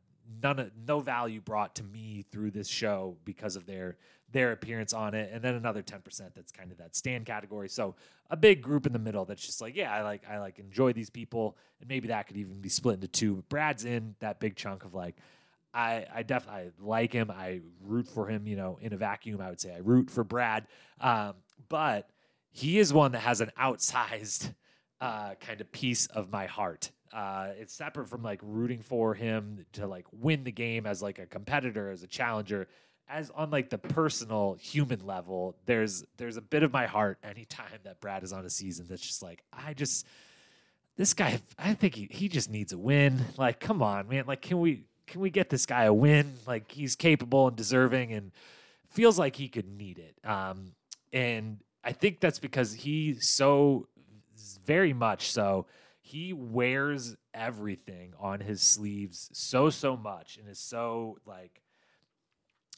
[0.42, 3.98] none of no value brought to me through this show because of their
[4.32, 5.30] their appearance on it.
[5.34, 7.68] And then another 10% that's kind of that stand category.
[7.68, 7.96] So
[8.30, 10.94] a big group in the middle that's just like, yeah, I like I like enjoy
[10.94, 11.58] these people.
[11.80, 13.44] And maybe that could even be split into two.
[13.50, 15.18] Brad's in that big chunk of like
[15.74, 17.32] I, I definitely like him.
[17.32, 19.42] I root for him, you know, in a vacuum.
[19.42, 20.68] I would say I root for Brad.
[21.00, 21.36] Um,
[21.70, 22.10] but
[22.52, 24.54] he is one that has an outsized
[25.00, 26.92] uh, kind of piece of my heart.
[27.14, 31.20] Uh, it's separate from like rooting for him to like win the game as like
[31.20, 32.68] a competitor, as a challenger.
[33.10, 37.80] As on like the personal human level, there's there's a bit of my heart anytime
[37.84, 40.06] that Brad is on a season that's just like I just
[40.96, 43.20] this guy I think he, he just needs a win.
[43.38, 44.26] Like, come on, man.
[44.28, 46.34] Like, can we can we get this guy a win?
[46.48, 48.32] Like he's capable and deserving and
[48.90, 50.16] feels like he could need it.
[50.28, 50.72] Um,
[51.12, 53.88] and I think that's because he so
[54.66, 55.68] very much so
[56.02, 61.62] he wears everything on his sleeves so so much and is so like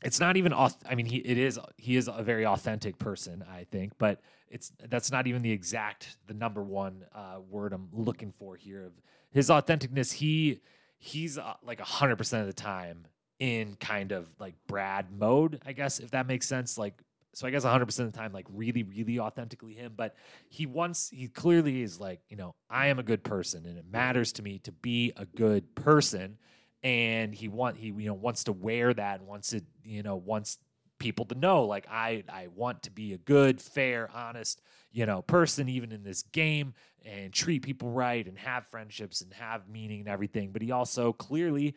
[0.04, 3.66] it's not even i mean he it is he is a very authentic person i
[3.72, 8.32] think but it's that's not even the exact the number one uh, word i'm looking
[8.38, 8.94] for here of
[9.32, 10.60] his authenticness he
[11.04, 13.06] he's uh, like 100% of the time
[13.38, 16.78] in kind of like Brad mode, I guess, if that makes sense.
[16.78, 16.94] Like,
[17.34, 19.94] so I guess 100% of the time, like really, really authentically him.
[19.98, 20.16] But
[20.48, 23.84] he wants, he clearly is like, you know, I am a good person and it
[23.92, 26.38] matters to me to be a good person.
[26.84, 30.16] And he want, he, you know, wants to wear that and wants to, you know,
[30.16, 30.58] wants
[31.04, 34.62] people to know like I I want to be a good, fair, honest,
[34.94, 36.74] you know, person even in this game
[37.06, 40.52] and treat people right and have friendships and have meaning and everything.
[40.52, 41.76] But he also clearly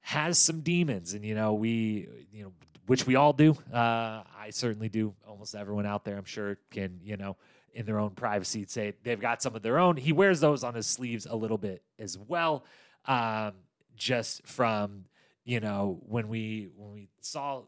[0.00, 2.52] has some demons and you know, we you know,
[2.86, 3.52] which we all do.
[3.72, 5.14] Uh I certainly do.
[5.28, 7.36] Almost everyone out there I'm sure can, you know,
[7.74, 9.98] in their own privacy say they've got some of their own.
[9.98, 12.64] He wears those on his sleeves a little bit as well.
[13.04, 13.52] Um
[13.96, 15.04] just from
[15.44, 17.62] you know when we when we saw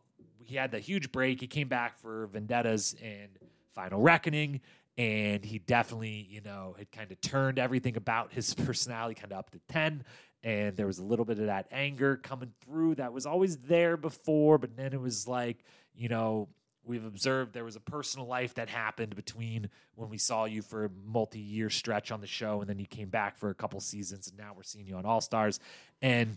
[0.44, 1.40] he had the huge break.
[1.40, 3.30] He came back for Vendettas and
[3.74, 4.60] Final Reckoning,
[4.96, 9.38] and he definitely, you know, had kind of turned everything about his personality kind of
[9.38, 10.04] up to 10.
[10.42, 13.96] And there was a little bit of that anger coming through that was always there
[13.96, 16.48] before, but then it was like, you know,
[16.84, 20.84] we've observed there was a personal life that happened between when we saw you for
[20.84, 24.28] a multi-year stretch on the show and then you came back for a couple seasons
[24.28, 25.60] and now we're seeing you on all stars
[26.02, 26.36] and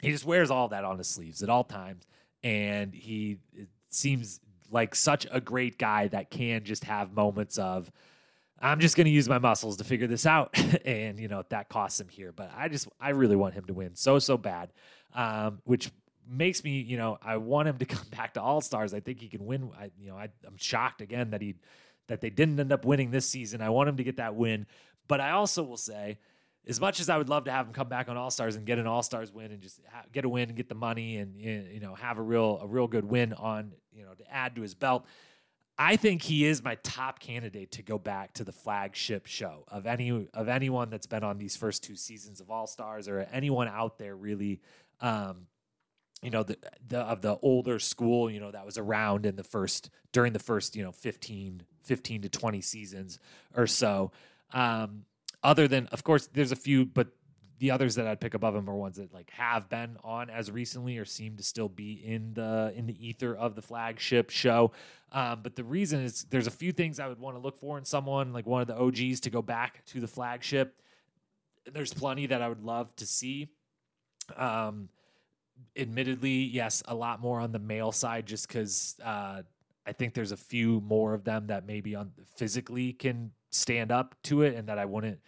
[0.00, 2.06] he just wears all that on his sleeves at all times
[2.42, 3.38] and he
[3.90, 7.90] seems like such a great guy that can just have moments of
[8.60, 11.68] I'm just going to use my muscles to figure this out, and you know that
[11.68, 12.32] costs him here.
[12.32, 14.72] But I just I really want him to win so so bad,
[15.14, 15.90] um, which
[16.28, 18.92] makes me you know I want him to come back to All Stars.
[18.92, 19.70] I think he can win.
[19.78, 21.54] I you know I, I'm shocked again that he
[22.08, 23.62] that they didn't end up winning this season.
[23.62, 24.66] I want him to get that win,
[25.08, 26.18] but I also will say
[26.68, 28.66] as much as I would love to have him come back on All Stars and
[28.66, 31.16] get an All Stars win and just ha- get a win and get the money
[31.16, 34.54] and you know have a real a real good win on you know to add
[34.56, 35.06] to his belt,
[35.78, 39.86] I think he is my top candidate to go back to the flagship show of
[39.86, 43.68] any of anyone that's been on these first two seasons of All Stars or anyone
[43.68, 44.60] out there really.
[45.00, 45.46] Um,
[46.22, 49.42] you know the, the of the older school you know that was around in the
[49.42, 53.18] first during the first you know 15 15 to 20 seasons
[53.56, 54.12] or so
[54.52, 55.06] um
[55.42, 57.08] other than of course there's a few but
[57.60, 60.50] the others that I'd pick above him are ones that like have been on as
[60.50, 64.72] recently or seem to still be in the in the ether of the flagship show.
[65.12, 67.76] Um, but the reason is there's a few things I would want to look for
[67.76, 70.80] in someone like one of the OGs to go back to the flagship.
[71.70, 73.48] There's plenty that I would love to see.
[74.36, 74.88] Um,
[75.76, 79.42] admittedly, yes, a lot more on the male side, just because uh,
[79.86, 84.14] I think there's a few more of them that maybe on physically can stand up
[84.24, 85.20] to it, and that I wouldn't.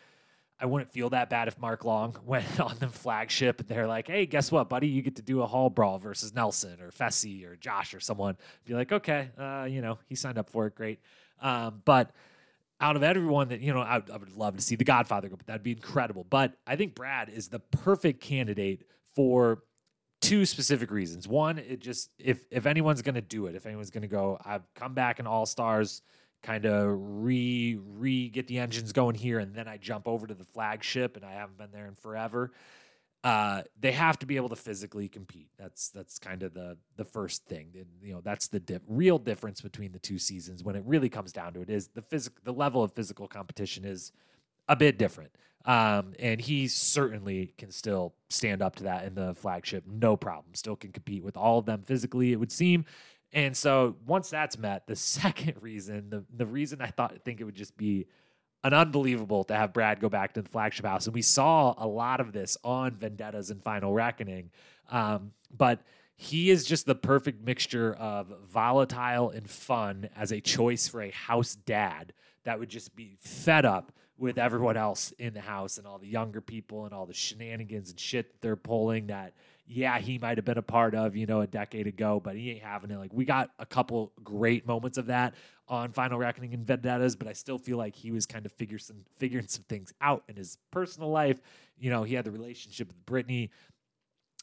[0.60, 4.06] I wouldn't feel that bad if Mark Long went on the flagship and they're like,
[4.06, 4.86] "Hey, guess what, buddy?
[4.86, 8.36] You get to do a hall brawl versus Nelson or Fessy or Josh or someone."
[8.64, 11.00] Be like, "Okay, uh, you know, he signed up for it, great."
[11.40, 12.12] Um, but
[12.80, 15.36] out of everyone that you know, I, I, would love to see the Godfather go,
[15.36, 16.26] but that'd be incredible.
[16.28, 19.62] But I think Brad is the perfect candidate for
[20.20, 21.28] two specific reasons.
[21.28, 24.38] One, it just if if anyone's going to do it, if anyone's going to go,
[24.44, 26.02] I've come back in All Stars,
[26.42, 30.34] kind of re re get the engines going here, and then I jump over to
[30.34, 32.52] the flagship, and I haven't been there in forever.
[33.24, 35.48] Uh, they have to be able to physically compete.
[35.56, 37.68] That's that's kind of the the first thing.
[37.74, 40.64] And, you know, that's the dif- real difference between the two seasons.
[40.64, 43.84] When it really comes down to it, is the physical the level of physical competition
[43.84, 44.10] is
[44.68, 45.30] a bit different.
[45.64, 50.54] Um, and he certainly can still stand up to that in the flagship, no problem.
[50.54, 52.84] Still can compete with all of them physically, it would seem.
[53.32, 57.44] And so once that's met, the second reason, the the reason I thought think it
[57.44, 58.06] would just be
[58.64, 61.06] an unbelievable to have Brad go back to the flagship house.
[61.06, 64.50] And we saw a lot of this on Vendettas and Final Reckoning.
[64.90, 65.80] Um, but
[66.14, 71.10] he is just the perfect mixture of volatile and fun as a choice for a
[71.10, 72.12] house dad
[72.44, 76.06] that would just be fed up with everyone else in the house and all the
[76.06, 79.32] younger people and all the shenanigans and shit that they're pulling that
[79.72, 82.50] yeah he might have been a part of you know a decade ago but he
[82.50, 82.98] ain't having it.
[82.98, 85.34] Like we got a couple great moments of that
[85.68, 88.78] on final reckoning and vendettas but i still feel like he was kind of figure
[88.78, 91.40] some, figuring some things out in his personal life.
[91.78, 93.50] You know he had the relationship with brittany.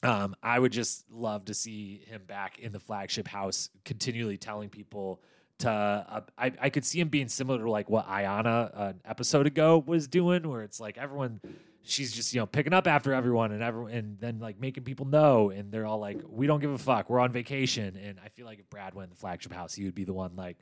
[0.01, 4.69] Um, i would just love to see him back in the flagship house continually telling
[4.69, 5.21] people
[5.59, 9.45] to uh, I, I could see him being similar to like what Ayanna an episode
[9.45, 11.41] ago was doing, where it's like everyone
[11.89, 15.05] she's just you know picking up after everyone and everyone and then like making people
[15.05, 17.09] know and they're all like we don't give a fuck.
[17.09, 17.97] We're on vacation.
[17.97, 20.13] And I feel like if Brad went to the flagship house he would be the
[20.13, 20.57] one like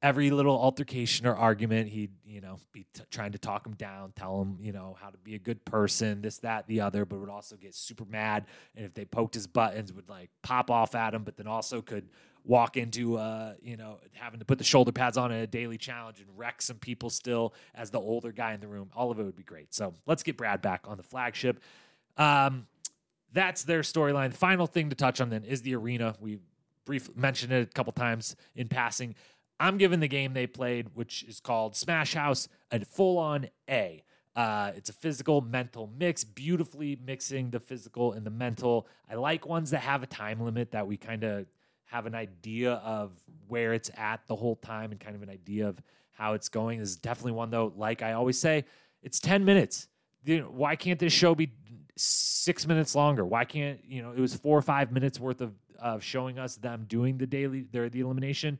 [0.00, 4.12] every little altercation or argument he'd you know be t- trying to talk him down
[4.14, 7.18] tell him you know how to be a good person this that the other but
[7.18, 10.94] would also get super mad and if they poked his buttons would like pop off
[10.94, 12.08] at him but then also could
[12.44, 15.78] walk into uh, you know having to put the shoulder pads on in a daily
[15.78, 18.90] challenge and wreck some people still as the older guy in the room.
[18.94, 19.74] All of it would be great.
[19.74, 21.60] So let's get Brad back on the flagship.
[22.16, 22.66] Um,
[23.32, 24.32] that's their storyline.
[24.32, 26.14] Final thing to touch on then is the arena.
[26.20, 26.38] We
[26.84, 29.14] briefly mentioned it a couple times in passing.
[29.60, 34.02] I'm giving the game they played, which is called Smash House, a full on A.
[34.36, 38.86] Uh, it's a physical mental mix, beautifully mixing the physical and the mental.
[39.10, 41.46] I like ones that have a time limit that we kind of
[41.90, 43.12] have an idea of
[43.48, 45.80] where it's at the whole time and kind of an idea of
[46.12, 46.78] how it's going.
[46.78, 47.72] This is definitely one though.
[47.76, 48.64] Like I always say,
[49.02, 49.88] it's ten minutes.
[50.26, 51.52] Why can't this show be
[51.96, 53.24] six minutes longer?
[53.24, 56.56] Why can't you know it was four or five minutes worth of of showing us
[56.56, 58.58] them doing the daily their the elimination.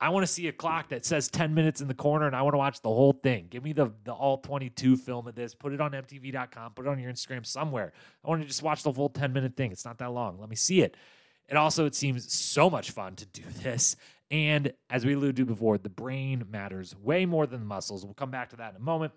[0.00, 2.42] I want to see a clock that says 10 minutes in the corner and I
[2.42, 3.46] want to watch the whole thing.
[3.48, 5.54] Give me the, the all 22 film of this.
[5.54, 6.72] Put it on MTV.com.
[6.72, 7.92] Put it on your Instagram somewhere.
[8.24, 9.70] I want to just watch the full 10 minute thing.
[9.70, 10.38] It's not that long.
[10.38, 10.96] Let me see it.
[11.48, 13.96] It also it seems so much fun to do this.
[14.30, 18.04] And as we alluded to before, the brain matters way more than the muscles.
[18.04, 19.12] We'll come back to that in a moment.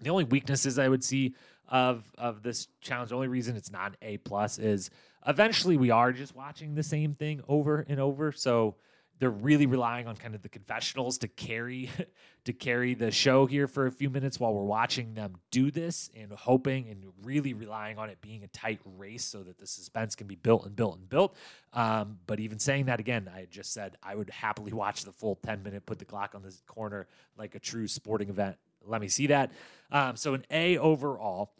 [0.00, 1.34] The only weaknesses I would see
[1.68, 4.90] of of this challenge, the only reason it's not an A plus is
[5.26, 8.32] eventually we are just watching the same thing over and over.
[8.32, 8.76] So
[9.22, 11.88] they're really relying on kind of the confessionals to carry
[12.44, 16.10] to carry the show here for a few minutes while we're watching them do this
[16.16, 20.16] and hoping and really relying on it being a tight race so that the suspense
[20.16, 21.36] can be built and built and built.
[21.72, 25.36] Um, but even saying that again, I just said I would happily watch the full
[25.36, 27.06] 10 minute, put the clock on the corner
[27.38, 28.56] like a true sporting event.
[28.84, 29.52] Let me see that.
[29.92, 31.52] Um, so an A overall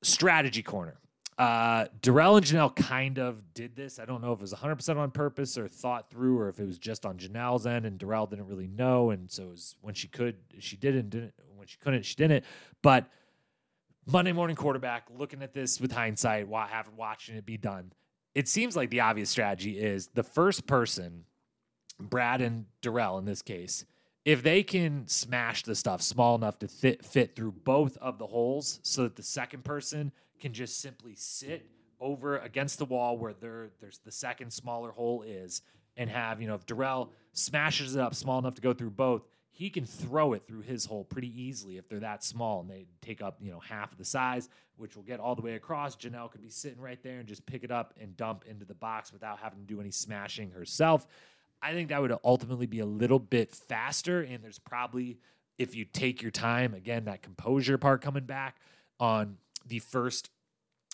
[0.00, 0.96] strategy corner.
[1.38, 4.00] Uh, Darrell and Janelle kind of did this.
[4.00, 6.66] I don't know if it was 100% on purpose or thought through, or if it
[6.66, 9.10] was just on Janelle's end, and Darrell didn't really know.
[9.10, 11.34] And so was when she could, she did and didn't.
[11.54, 12.44] When she couldn't, she didn't.
[12.82, 13.06] But
[14.04, 17.92] Monday morning quarterback, looking at this with hindsight, having watching it be done,
[18.34, 21.24] it seems like the obvious strategy is the first person,
[22.00, 23.84] Brad and Darrell in this case,
[24.24, 28.26] if they can smash the stuff small enough to fit fit through both of the
[28.26, 31.66] holes, so that the second person can just simply sit
[32.00, 35.62] over against the wall where there there's the second smaller hole is
[35.96, 39.22] and have, you know, if Darrell smashes it up small enough to go through both,
[39.50, 42.86] he can throw it through his hole pretty easily if they're that small and they
[43.02, 45.96] take up, you know, half of the size, which will get all the way across.
[45.96, 48.74] Janelle could be sitting right there and just pick it up and dump into the
[48.74, 51.08] box without having to do any smashing herself.
[51.60, 54.20] I think that would ultimately be a little bit faster.
[54.20, 55.18] And there's probably,
[55.58, 58.58] if you take your time, again, that composure part coming back
[59.00, 59.36] on
[59.68, 60.30] the first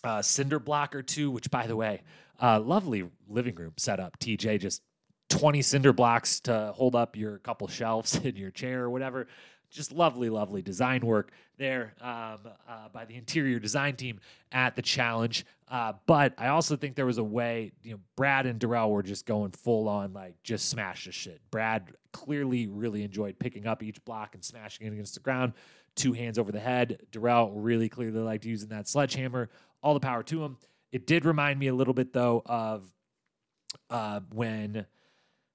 [0.02, 2.02] uh, cinder block or two, which, by the way,
[2.40, 4.18] uh, lovely living room setup.
[4.18, 4.82] TJ just
[5.30, 9.26] 20 cinder blocks to hold up your couple shelves in your chair or whatever.
[9.70, 14.20] Just lovely, lovely design work there um, uh, by the interior design team
[14.52, 15.44] at the challenge.
[15.68, 19.02] Uh, but I also think there was a way, you know, Brad and Darrell were
[19.02, 21.40] just going full on, like, just smash the shit.
[21.50, 25.54] Brad clearly really enjoyed picking up each block and smashing it against the ground
[25.96, 27.00] two hands over the head.
[27.10, 29.50] Darrell really clearly liked using that sledgehammer.
[29.82, 30.56] All the power to him.
[30.92, 32.86] It did remind me a little bit though of
[33.90, 34.86] uh, when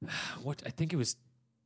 [0.44, 1.16] what I think it was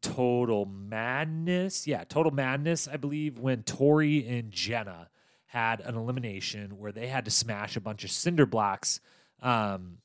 [0.02, 1.88] Total Madness.
[1.88, 5.10] Yeah, Total Madness, I believe, when Tori and Jenna
[5.46, 9.00] had an elimination where they had to smash a bunch of cinder blocks
[9.42, 10.00] um,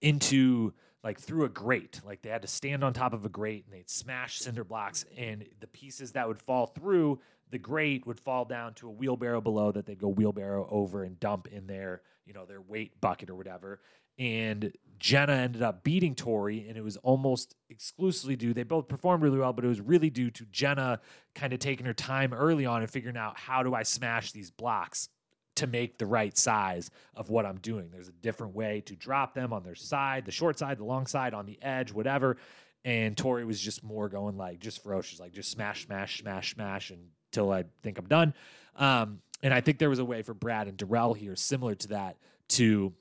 [0.00, 0.72] into
[1.04, 2.00] like through a grate.
[2.04, 5.04] Like they had to stand on top of a grate and they'd smash cinder blocks,
[5.16, 7.20] and the pieces that would fall through
[7.50, 11.18] the grate would fall down to a wheelbarrow below that they'd go wheelbarrow over and
[11.20, 13.80] dump in their, you know, their weight bucket or whatever.
[14.18, 18.52] And Jenna ended up beating Tori, and it was almost exclusively due.
[18.52, 21.00] They both performed really well, but it was really due to Jenna
[21.34, 24.50] kind of taking her time early on and figuring out how do I smash these
[24.50, 25.08] blocks
[25.56, 27.88] to make the right size of what I'm doing.
[27.90, 31.06] There's a different way to drop them on their side, the short side, the long
[31.06, 32.36] side, on the edge, whatever.
[32.84, 36.90] And Tori was just more going like just ferocious, like just smash, smash, smash, smash
[37.30, 38.34] until I think I'm done.
[38.76, 41.88] Um, and I think there was a way for Brad and Darrell here, similar to
[41.88, 42.16] that,
[42.48, 42.92] to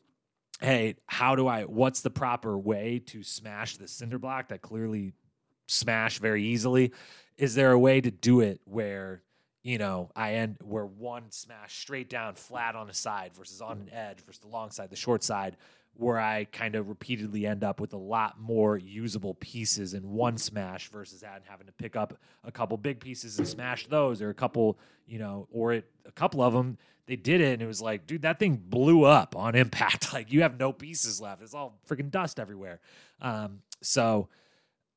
[0.61, 5.13] hey, how do I, what's the proper way to smash the cinder block that clearly
[5.67, 6.91] smash very easily?
[7.37, 9.21] Is there a way to do it where,
[9.63, 13.77] you know, I end where one smash straight down flat on a side versus on
[13.79, 15.55] an edge versus the long side, the short side,
[15.99, 20.37] where I kind of repeatedly end up with a lot more usable pieces in one
[20.37, 24.21] smash versus that and having to pick up a couple big pieces and smash those,
[24.21, 26.77] or a couple, you know, or it, a couple of them
[27.09, 30.13] they did it and it was like, dude, that thing blew up on impact.
[30.13, 31.41] Like you have no pieces left.
[31.41, 32.79] It's all freaking dust everywhere.
[33.21, 34.27] Um, so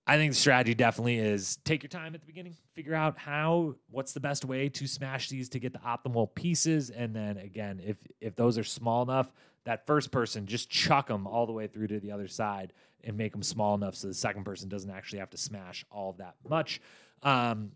[0.06, 3.76] I think the strategy definitely is take your time at the beginning, figure out how,
[3.90, 7.80] what's the best way to smash these to get the optimal pieces, and then again,
[7.84, 9.30] if if those are small enough,
[9.64, 12.72] that first person just chuck them all the way through to the other side
[13.04, 16.12] and make them small enough so the second person doesn't actually have to smash all
[16.14, 16.80] that much.
[17.22, 17.72] Um,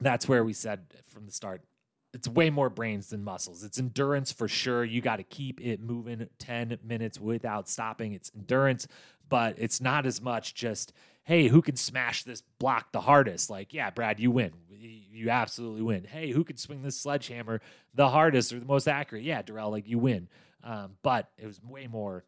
[0.00, 1.62] that's where we said from the start
[2.14, 3.64] it's way more brains than muscles.
[3.64, 4.84] It's endurance for sure.
[4.84, 8.12] You got to keep it moving 10 minutes without stopping.
[8.12, 8.86] It's endurance,
[9.28, 10.92] but it's not as much just,
[11.24, 13.50] hey, who can smash this block the hardest?
[13.50, 14.52] Like, yeah, Brad, you win.
[14.70, 16.04] You absolutely win.
[16.04, 17.60] Hey, who can swing this sledgehammer
[17.94, 19.24] the hardest or the most accurate?
[19.24, 20.28] Yeah, Darrell, like you win.
[20.64, 22.24] Um, but it was way more.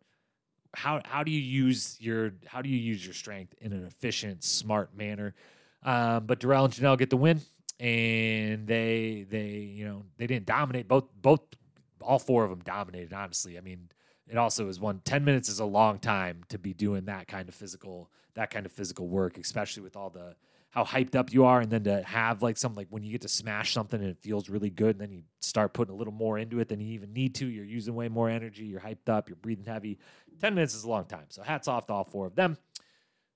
[0.74, 4.44] How how do you use your how do you use your strength in an efficient,
[4.44, 5.34] smart manner?
[5.82, 7.40] Um, but Darrell and Janelle get the win
[7.78, 11.40] and they they you know they didn't dominate both both
[12.00, 13.90] all four of them dominated honestly i mean
[14.28, 17.48] it also is one 10 minutes is a long time to be doing that kind
[17.48, 20.34] of physical that kind of physical work especially with all the
[20.70, 23.22] how hyped up you are and then to have like something like when you get
[23.22, 26.12] to smash something and it feels really good and then you start putting a little
[26.12, 29.08] more into it than you even need to you're using way more energy you're hyped
[29.08, 29.98] up you're breathing heavy
[30.40, 32.58] 10 minutes is a long time so hats off to all four of them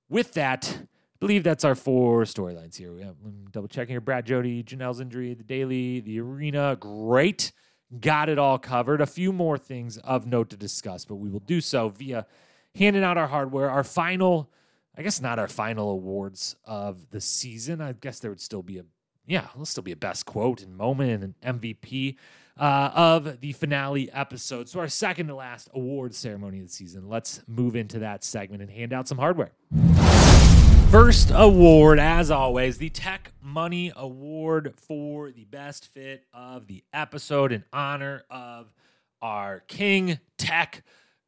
[0.08, 0.78] with that
[1.20, 2.94] I believe that's our four storylines here.
[2.94, 3.14] We have
[3.52, 4.00] double checking here.
[4.00, 6.78] Brad Jodi, Janelle's injury, the daily, the arena.
[6.80, 7.52] Great.
[8.00, 9.02] Got it all covered.
[9.02, 12.26] A few more things of note to discuss, but we will do so via
[12.74, 13.68] handing out our hardware.
[13.68, 14.50] Our final,
[15.00, 17.80] I guess not our final awards of the season.
[17.80, 18.82] I guess there would still be a
[19.26, 22.16] yeah, there'll still be a best quote and moment and an MVP
[22.58, 24.68] uh, of the finale episode.
[24.68, 27.08] So our second to last award ceremony of the season.
[27.08, 29.52] Let's move into that segment and hand out some hardware.
[30.90, 37.52] First award, as always, the Teck Money Award for the best fit of the episode
[37.52, 38.70] in honor of
[39.22, 40.82] our King Teck.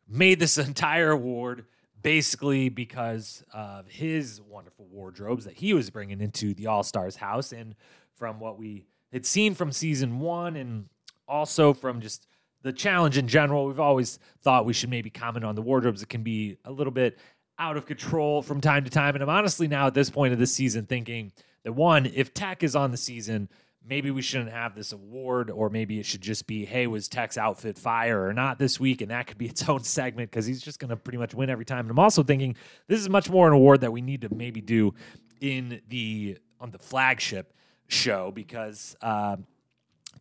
[0.06, 1.64] Made this entire award
[2.02, 7.52] basically because of his wonderful wardrobes that he was bringing into the All Stars house.
[7.52, 7.74] And
[8.14, 10.86] from what we had seen from season one and
[11.28, 12.26] also from just
[12.62, 16.08] the challenge in general, we've always thought we should maybe comment on the wardrobes that
[16.08, 17.18] can be a little bit
[17.58, 19.14] out of control from time to time.
[19.14, 21.32] And I'm honestly now at this point of the season thinking
[21.64, 23.48] that one, if Teck is on the season,
[23.88, 27.36] maybe we shouldn't have this award, or maybe it should just be, hey, was Teck's
[27.36, 29.00] outfit fire or not this week?
[29.00, 31.50] And that could be its own segment because he's just going to pretty much win
[31.50, 31.80] every time.
[31.80, 32.56] And I'm also thinking
[32.88, 34.94] this is much more an award that we need to maybe do
[35.40, 37.52] in the on the flagship
[37.88, 39.36] show because uh,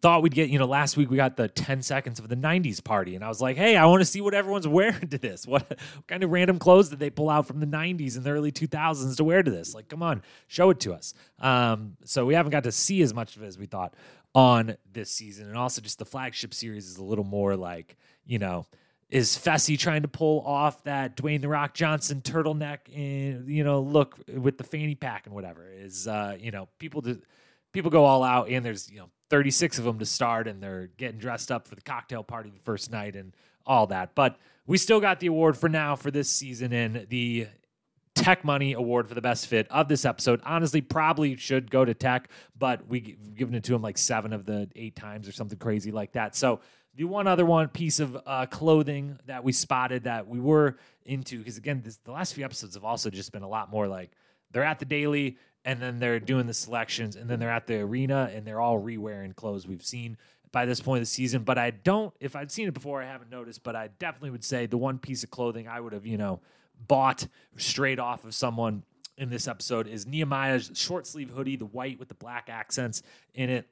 [0.02, 2.84] thought we'd get, you know, last week we got the 10 seconds of the 90s
[2.84, 3.16] party.
[3.16, 5.45] And I was like, hey, I want to see what everyone's wearing to this.
[5.45, 8.32] What, what, kind of random clothes did they pull out from the 90s and the
[8.32, 9.76] early 2000s to wear to this?
[9.76, 11.14] Like, come on, show it to us.
[11.39, 13.93] Um, so we haven't got to see as much of it as we thought
[14.34, 15.47] on this season.
[15.47, 17.95] And also, just the flagship series is a little more like,
[18.26, 18.66] you know,
[19.10, 23.82] is Fessy trying to pull off that Dwayne the Rock Johnson turtleneck and you know
[23.82, 27.22] look with the fanny pack and whatever is uh you know people do,
[27.74, 30.89] people go all out and there's you know 36 of them to start and they're
[30.97, 33.34] getting dressed up for the cocktail party the first night and
[33.65, 34.13] all that.
[34.13, 37.47] But we still got the award for now for this season and the
[38.13, 40.41] Teck Money Award for the best fit of this episode.
[40.43, 42.29] Honestly, probably should go to Teck,
[42.59, 45.91] but we've given it to him like seven of the eight times or something crazy
[45.91, 46.36] like that.
[46.36, 46.59] So
[46.95, 50.75] The one other one piece of uh, clothing that we spotted that we were
[51.05, 53.88] into, because again, this, the last few episodes have also just been a lot more
[53.88, 54.11] like
[54.51, 57.80] they're at the daily and then they're doing the selections and then they're at the
[57.80, 60.18] arena and they're all re-wearing clothes we've seen
[60.51, 61.43] by this point of the season.
[61.43, 63.64] But I don't, if I'd seen it before, I haven't noticed.
[63.64, 66.41] But I definitely would say the one piece of clothing I would have, you know,
[66.88, 68.84] bought straight off of someone
[69.18, 73.03] in this episode is Nehemiah's short sleeve hoodie, the white with the black accents
[73.36, 73.68] in it.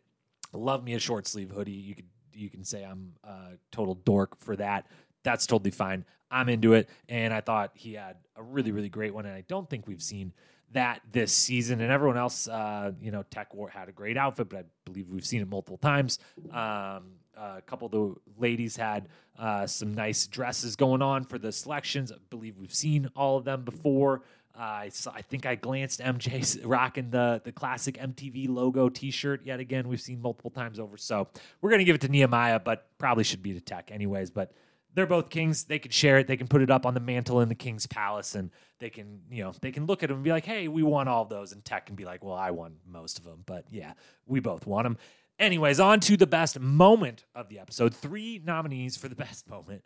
[0.53, 1.71] Love me a short sleeve hoodie.
[1.71, 4.87] You could you can say I'm a total dork for that.
[5.23, 6.05] That's totally fine.
[6.31, 9.41] I'm into it, and I thought he had a really really great one, and I
[9.47, 10.33] don't think we've seen
[10.73, 11.81] that this season.
[11.81, 15.09] And everyone else, uh, you know, Teck War had a great outfit, but I believe
[15.09, 16.19] we've seen it multiple times.
[16.51, 19.07] Um, a couple of the ladies had
[19.37, 22.11] uh, some nice dresses going on for the selections.
[22.11, 24.23] I believe we've seen all of them before.
[24.57, 29.45] Uh, I, saw, I think I glanced MJ rocking the the classic MTV logo T-shirt
[29.45, 29.87] yet again.
[29.87, 31.27] We've seen multiple times over, so
[31.61, 34.31] we're gonna give it to Nehemiah, but probably should be to Teck anyways.
[34.31, 34.51] But
[34.93, 35.65] they're both kings.
[35.65, 36.27] They can share it.
[36.27, 39.21] They can put it up on the mantle in the king's palace, and they can
[39.29, 41.51] you know they can look at them and be like, "Hey, we won all those,"
[41.51, 43.93] and Teck can be like, "Well, I won most of them, but yeah,
[44.25, 44.97] we both won them."
[45.37, 47.95] Anyways, on to the best moment of the episode.
[47.95, 49.83] Three nominees for the best moment.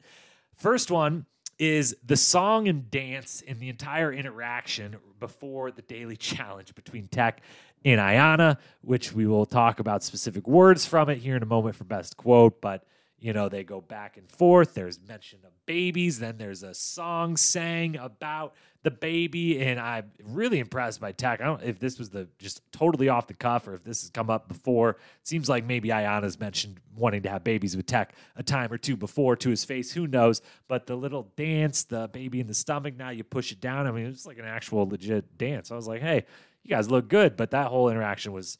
[0.56, 1.26] First one
[1.60, 7.42] is the song and dance in the entire interaction before the daily challenge between Teck
[7.86, 11.76] and Ayanna, which we will talk about specific words from it here in a moment
[11.76, 12.60] for best quote.
[12.62, 12.84] But
[13.24, 14.74] you know, they go back and forth.
[14.74, 16.20] There's mention of babies.
[16.20, 18.54] Then there's a song sang about
[18.84, 19.62] the baby.
[19.64, 21.40] And I'm really impressed by Teck.
[21.40, 24.10] I don't if this was the just totally off the cuff or if this has
[24.10, 24.90] come up before.
[24.90, 28.78] It seems like maybe Ayanna's mentioned wanting to have babies with Teck a time or
[28.78, 29.94] two before to his face.
[29.94, 30.42] Who knows?
[30.68, 33.88] But the little dance, the baby in the stomach, now you push it down.
[33.88, 35.72] I mean, it's like an actual legit dance.
[35.72, 36.26] I was like, hey,
[36.64, 37.38] you guys look good.
[37.38, 38.58] But that whole interaction was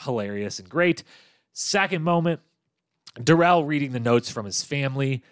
[0.00, 1.04] hilarious and great.
[1.52, 2.40] Second moment,
[3.22, 5.22] Darrell reading the notes from his family.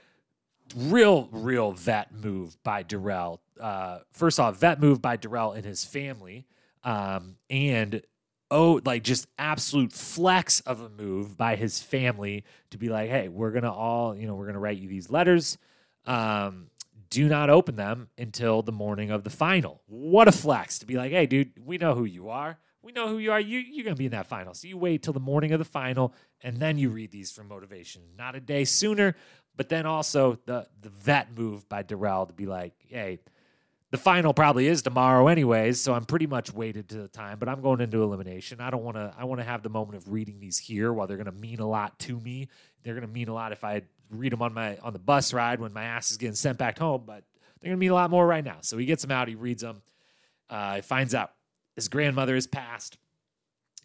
[0.76, 3.40] Real, real vet move by Darrell.
[3.58, 6.46] Uh, first off, vet move by Darrell and his family.
[6.84, 8.02] Um, and
[8.50, 13.28] oh, like just absolute flex of a move by his family to be like, hey,
[13.28, 15.58] we're gonna all, you know, we're gonna write you these letters.
[16.06, 16.68] Um,
[17.10, 19.82] do not open them until the morning of the final.
[19.86, 23.08] What a flex to be like, hey, dude, we know who you are we know
[23.08, 23.40] who you are.
[23.40, 24.54] You, you're going to be in that final.
[24.54, 27.44] So you wait till the morning of the final, and then you read these for
[27.44, 28.00] motivation.
[28.16, 29.14] Not a day sooner,
[29.56, 33.18] but then also the the vet move by Darrell to be like, hey,
[33.90, 37.48] the final probably is tomorrow anyways, so I'm pretty much weighted to the time, but
[37.48, 38.60] I'm going into elimination.
[38.60, 41.06] I don't want to I want to have the moment of reading these here while
[41.06, 42.48] they're going to mean a lot to me.
[42.82, 45.32] They're going to mean a lot if I read them on my on the bus
[45.32, 47.24] ride when my ass is getting sent back home, but
[47.60, 48.58] they're to mean a lot more right now.
[48.60, 49.82] So he gets them out, he reads them.
[50.48, 51.32] Uh, he finds out
[51.76, 52.98] his grandmother has passed.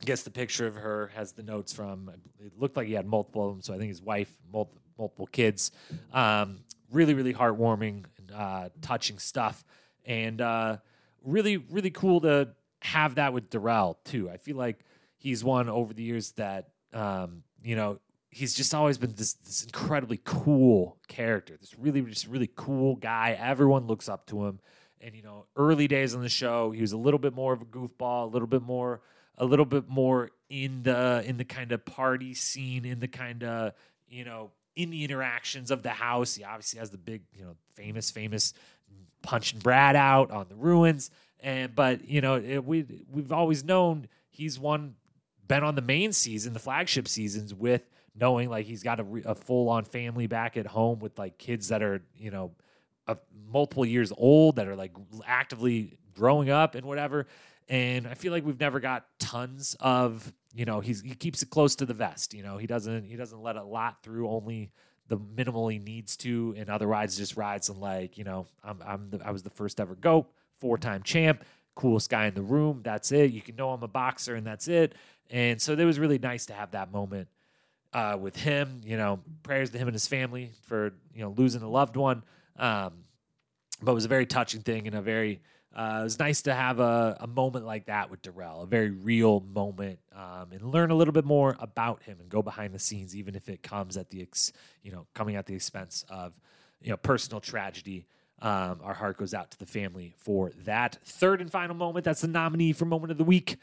[0.04, 2.12] Gets the picture of her, has the notes from.
[2.40, 5.28] It looked like he had multiple of them, so I think his wife, multiple, multiple
[5.28, 5.72] kids.
[6.12, 6.60] Um,
[6.92, 9.64] really, really heartwarming, uh, touching stuff,
[10.06, 10.78] and uh,
[11.24, 12.50] really, really cool to
[12.82, 14.30] have that with Darrell too.
[14.30, 14.80] I feel like
[15.18, 18.00] he's one over the years that um, you know
[18.34, 23.38] he's just always been this, this incredibly cool character, this really, just really cool guy.
[23.40, 24.60] Everyone looks up to him.
[25.00, 27.62] And you know early days on the show he was a little bit more of
[27.62, 29.02] a goofball a little bit more
[29.38, 33.44] a little bit more in the in the kind of party scene in the kind
[33.44, 33.74] of
[34.08, 36.36] you know in the interactions of the house.
[36.36, 38.54] He obviously has the big you know famous famous
[39.22, 41.12] punching brad out on the ruins.
[41.40, 44.96] And but you know it, we we've always known he's one
[45.48, 49.36] been on the main season the flagship seasons with knowing like he's got a, a
[49.36, 52.52] full on family back at home with like kids that are you know
[53.52, 54.92] multiple years old that are like
[55.26, 57.28] actively growing up and whatever.
[57.70, 61.50] And I feel like we've never got tons of, you know, he's he keeps it
[61.50, 62.34] close to the vest.
[62.34, 64.72] You know, he doesn't he doesn't let a lot through, only
[65.08, 69.10] the minimal he needs to, and otherwise just rides and like, you know, I'm I'm
[69.10, 70.28] the, I was the first ever goat,
[70.60, 71.44] four time champ,
[71.76, 72.82] coolest guy in the room.
[72.84, 73.32] That's it.
[73.32, 74.96] You can know I'm a boxer, and that's it.
[75.30, 77.28] And so it was really nice to have that moment
[77.94, 78.82] uh, with him.
[78.86, 82.24] You know, prayers to him and his family for you know losing a loved one.
[82.58, 82.94] Um,
[83.82, 85.42] but it was a very touching thing and a very
[85.76, 88.92] uh, it was nice to have a, a moment like that with Darrell, a very
[88.92, 92.80] real moment, um, and learn a little bit more about him and go behind the
[92.80, 94.52] scenes, even if it comes at the ex,
[94.84, 96.40] you know coming at the expense of
[96.82, 98.06] you know personal tragedy.
[98.42, 102.04] Um, our heart goes out to the family for that third and final moment.
[102.04, 103.58] That's the nominee for moment of the week.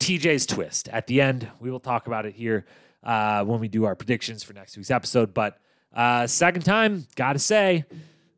[0.00, 1.48] TJ's twist at the end.
[1.60, 2.66] We will talk about it here
[3.02, 5.34] uh, when we do our predictions for next week's episode.
[5.34, 5.58] But
[5.94, 7.84] uh, second time, gotta say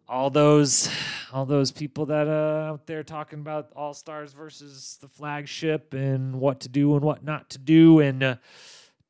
[0.09, 0.91] all those
[1.33, 6.41] all those people that uh, out there talking about all stars versus the flagship and
[6.41, 8.37] what to do and what not to do and uh,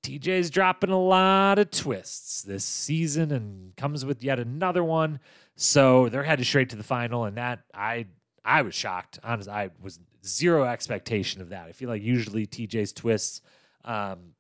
[0.03, 5.21] TJ's dropping a lot of twists this season and comes with yet another one.
[5.57, 8.07] So they're headed straight to the final, and that I
[8.45, 9.19] I was shocked.
[9.23, 11.67] Honestly, I was zero expectation of that.
[11.67, 13.43] I feel like usually TJ's twists,
[13.85, 14.33] um,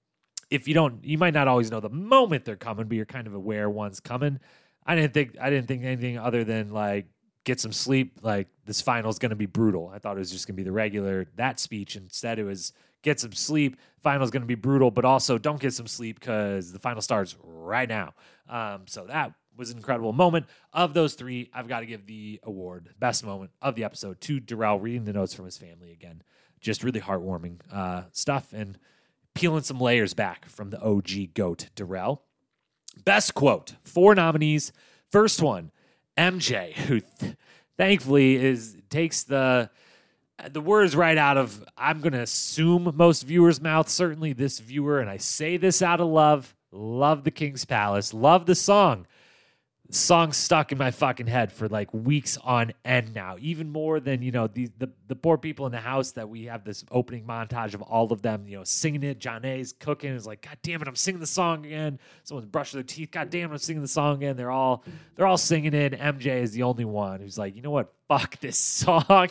[0.50, 3.26] if you don't, you might not always know the moment they're coming, but you're kind
[3.26, 4.40] of aware one's coming.
[4.84, 7.06] I didn't think I didn't think anything other than like
[7.44, 8.18] get some sleep.
[8.22, 9.90] Like this final is going to be brutal.
[9.94, 11.96] I thought it was just going to be the regular that speech.
[11.96, 12.72] Instead, it was
[13.02, 13.76] get some sleep.
[14.02, 17.00] Final is going to be brutal, but also don't get some sleep because the final
[17.00, 18.14] starts right now.
[18.48, 20.46] Um, so that was an incredible moment.
[20.72, 24.40] Of those three, I've got to give the award, best moment of the episode, to
[24.40, 26.22] Darrell reading the notes from his family again.
[26.60, 28.78] Just really heartwarming uh, stuff and
[29.34, 32.22] peeling some layers back from the OG GOAT, Darrell.
[33.04, 34.72] Best quote, four nominees.
[35.10, 35.70] First one,
[36.16, 37.36] MJ, who th-
[37.76, 39.70] thankfully is takes the
[40.50, 43.88] the words right out of I'm going to assume most viewers' mouth.
[43.88, 46.54] Certainly, this viewer, and I say this out of love.
[46.72, 48.14] Love the King's Palace.
[48.14, 49.06] Love the song
[49.90, 53.36] song stuck in my fucking head for like weeks on end now.
[53.40, 56.44] Even more than you know the, the the poor people in the house that we
[56.44, 59.18] have this opening montage of all of them you know singing it.
[59.18, 60.14] Jonna's cooking.
[60.14, 61.98] Is like god damn it i'm singing the song again.
[62.24, 63.10] Someone's brushing their teeth.
[63.10, 64.36] God damn it i'm singing the song again.
[64.36, 64.84] They're all
[65.16, 65.92] they're all singing it.
[65.92, 67.92] Mj is the only one who's like you know what?
[68.08, 69.28] Fuck this song.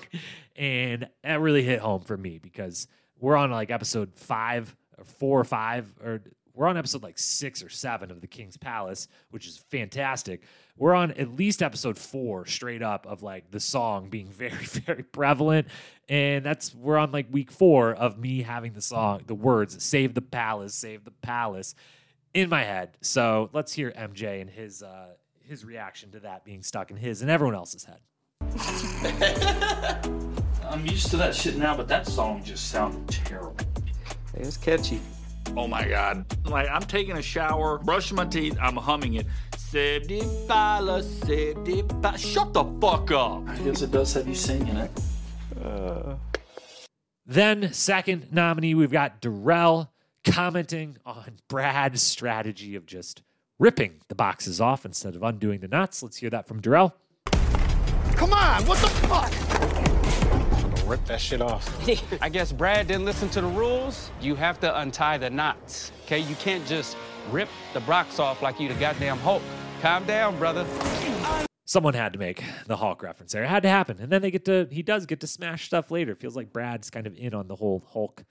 [0.55, 2.87] And that really hit home for me because
[3.19, 6.21] we're on like episode five or four or five or
[6.59, 10.41] we're on episode like six or seven of The King's Palace, which is fantastic.
[10.75, 15.03] We're on at least episode four straight up of like the song being very, very
[15.03, 15.69] prevalent.
[16.09, 20.13] And that's, we're on like week four of me having the song, the words, save
[20.13, 21.75] the palace, save the palace
[22.33, 22.97] in my head.
[22.99, 27.21] So let's hear MJ and his, uh, his reaction to that being stuck in his
[27.21, 27.99] and everyone else's head.
[30.69, 33.55] I'm used to that shit now, but that song just sounded terrible.
[34.33, 34.99] It was catchy.
[35.57, 36.25] Oh my god.
[36.45, 39.27] Like I'm taking a shower, brushing my teeth, I'm humming it.
[39.57, 42.21] Save the palace, save the palace.
[42.21, 43.47] Shut the fuck up.
[43.47, 44.91] I guess it does have you singing it.
[45.63, 46.15] Uh.
[47.25, 49.91] Then, second nominee, we've got Darrell
[50.23, 53.21] commenting on Brad's strategy of just
[53.59, 56.01] ripping the boxes off instead of undoing the knots.
[56.01, 56.95] Let's hear that from Darrell.
[58.15, 59.78] Come on, what the fuck?
[60.89, 61.87] Rip that shit off.
[62.21, 64.09] I guess Brad didn't listen to the rules.
[64.19, 66.17] You have to untie the knots, okay?
[66.17, 66.97] You can't just
[67.29, 69.43] rip the box off like you the goddamn Hulk.
[69.83, 70.65] Calm down, brother.
[71.65, 73.43] Someone had to make the Hulk reference there.
[73.43, 73.99] It had to happen.
[73.99, 76.13] And then they get to, he does get to smash stuff later.
[76.13, 78.23] It feels like Brad's kind of in on the whole Hulk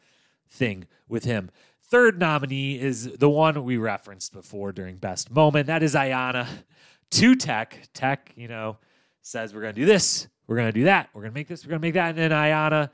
[0.51, 1.53] thing with him.
[1.81, 5.69] Third nominee is the one we referenced before during Best Moment.
[5.69, 6.49] That is Ayanna
[7.13, 7.89] to Teck.
[7.95, 8.79] Teck, you know,
[9.23, 11.11] says we're going to do this we're gonna do that.
[11.13, 11.65] We're gonna make this.
[11.65, 12.09] We're gonna make that.
[12.09, 12.91] And then Ayanna,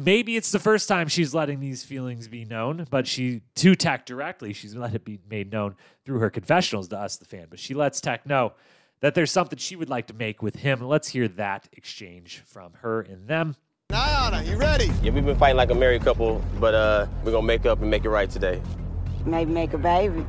[0.00, 4.06] maybe it's the first time she's letting these feelings be known, but she to Teck
[4.06, 7.46] directly, she's let it be made known through her confessionals to us, the fan.
[7.50, 8.54] But she lets Teck know
[9.00, 10.80] that there's something she would like to make with him.
[10.80, 13.54] Let's hear that exchange from her and them.
[13.92, 14.90] Ayanna, you ready?
[15.02, 17.90] Yeah, we've been fighting like a married couple, but uh, we're gonna make up and
[17.90, 18.60] make it right today.
[19.26, 20.24] Maybe make a baby.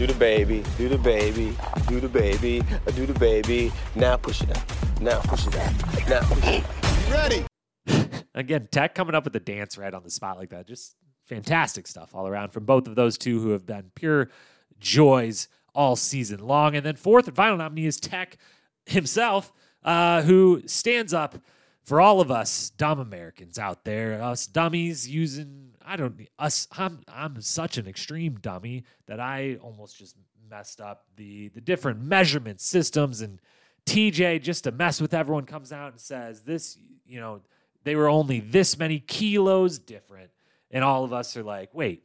[0.00, 1.54] Do the baby, do the baby,
[1.86, 2.62] do the baby,
[2.94, 3.70] do the baby.
[3.94, 4.98] Now push it out.
[4.98, 6.08] Now push it out.
[6.08, 7.10] Now push it out.
[7.10, 7.44] Ready.
[8.34, 10.66] Again, Teck coming up with a dance right on the spot like that.
[10.66, 10.96] Just
[11.26, 14.30] fantastic stuff all around from both of those two who have been pure
[14.78, 16.74] joys all season long.
[16.74, 18.38] And then fourth and final nominee is Teck
[18.86, 19.52] himself,
[19.84, 21.36] uh, who stands up
[21.82, 27.00] for all of us dumb Americans out there, us dummies using I don't us I'm
[27.12, 30.14] I'm such an extreme dummy that I almost just
[30.48, 33.40] messed up the the different measurement systems and
[33.86, 37.40] TJ just to mess with everyone comes out and says this you know
[37.82, 40.30] they were only this many kilos different.
[40.70, 42.04] And all of us are like wait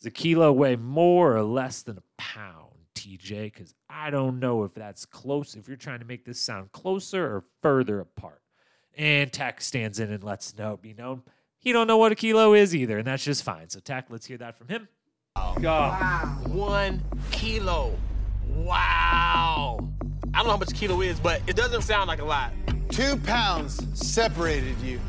[0.00, 4.64] does a kilo weigh more or less than a pound TJ cuz I don't know
[4.64, 8.42] if that's close if you're trying to make this sound closer or further apart.
[8.98, 11.22] And Teck stands in and lets know be known
[11.64, 13.70] he don't know what a kilo is either, and that's just fine.
[13.70, 14.86] So, Teck, let's hear that from him.
[15.34, 15.62] God.
[15.62, 16.38] Wow.
[16.46, 17.02] One
[17.32, 17.96] kilo.
[18.48, 19.78] Wow.
[20.32, 22.52] I don't know how much a kilo is, but it doesn't sound like a lot.
[22.90, 25.00] Two pounds separated you.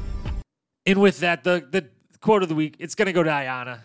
[0.85, 1.87] And with that, the the
[2.21, 3.79] quote of the week, it's gonna go to Ayanna.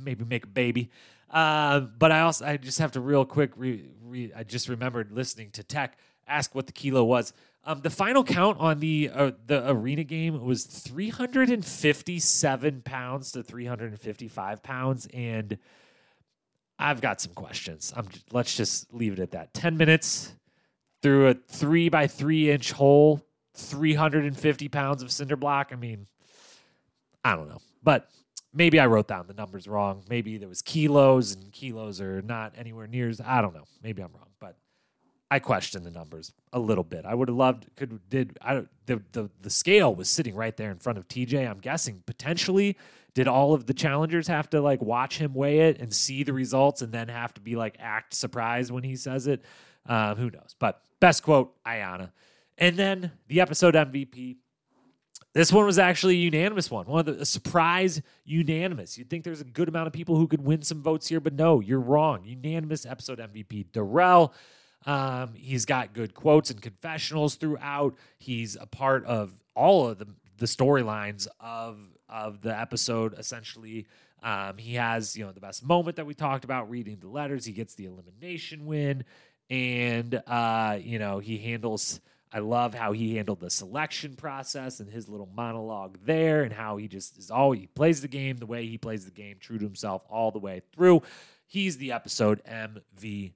[0.00, 0.90] Maybe make a baby.
[1.28, 5.12] Uh, but I also I just have to real quick re, re, I just remembered
[5.12, 7.32] listening to Teck ask what the kilo was.
[7.64, 14.62] Um, the final count on the uh, the arena game was 357 pounds to 355
[14.62, 15.58] pounds, and
[16.78, 17.92] I've got some questions.
[17.96, 19.54] I'm let's just leave it at that.
[19.54, 20.34] 10 minutes
[21.02, 25.68] through a three by three inch hole, 350 pounds of cinder block.
[25.70, 26.06] I mean,
[27.24, 28.08] I don't know, but
[28.52, 30.02] maybe I wrote down the numbers wrong.
[30.08, 33.66] Maybe there was kilos and kilos are not anywhere near I don't know.
[33.82, 34.56] Maybe I'm wrong, but
[35.32, 37.06] I question the numbers a little bit.
[37.06, 40.70] I would have loved could did I the the the scale was sitting right there
[40.70, 41.48] in front of TJ.
[41.48, 42.76] I'm guessing potentially
[43.14, 46.34] did all of the challengers have to like watch him weigh it and see the
[46.34, 49.42] results and then have to be like act surprised when he says it?
[49.86, 50.54] Um, who knows?
[50.58, 52.10] But best quote, Ayanna.
[52.58, 54.36] And then the episode MVP.
[55.32, 56.84] This one was actually a unanimous one.
[56.84, 58.98] One of the surprise unanimous.
[58.98, 61.32] You'd think there's a good amount of people who could win some votes here, but
[61.32, 62.22] no, you're wrong.
[62.26, 63.72] Unanimous episode MVP.
[63.72, 64.34] Darrell.
[64.86, 67.94] Um, he's got good quotes and confessionals throughout.
[68.18, 70.06] He's a part of all of the
[70.38, 71.78] the storylines of
[72.08, 73.14] of the episode.
[73.18, 73.86] Essentially,
[74.22, 77.44] um, he has you know the best moment that we talked about, reading the letters.
[77.44, 79.04] He gets the elimination win,
[79.50, 82.00] and uh, you know he handles.
[82.34, 86.76] I love how he handled the selection process and his little monologue there, and how
[86.78, 89.58] he just is all he plays the game the way he plays the game, true
[89.58, 91.02] to himself all the way through.
[91.46, 93.32] He's the episode MVP.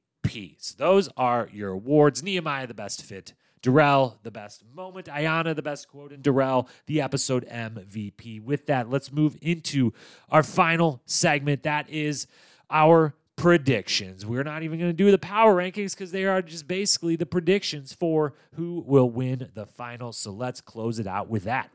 [0.58, 2.22] So those are your awards.
[2.22, 3.34] Nehemiah, the best fit.
[3.62, 5.06] Darrell, the best moment.
[5.06, 6.12] Ayanna, the best quote.
[6.12, 8.42] And Darrell, the episode MVP.
[8.42, 9.92] With that, let's move into
[10.30, 11.64] our final segment.
[11.64, 12.26] That is
[12.70, 14.24] our predictions.
[14.24, 17.26] We're not even going to do the power rankings because they are just basically the
[17.26, 20.12] predictions for who will win the final.
[20.12, 21.70] So let's close it out with that.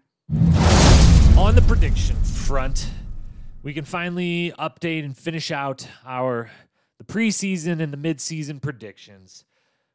[1.38, 2.90] On the prediction front,
[3.64, 6.50] we can finally update and finish out our
[7.12, 9.44] preseason and the midseason predictions.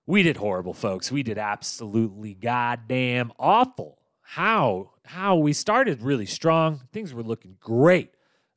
[0.07, 1.11] We did horrible, folks.
[1.11, 3.99] We did absolutely goddamn awful.
[4.21, 4.91] How?
[5.07, 6.83] How we started really strong.
[6.93, 8.11] Things were looking great.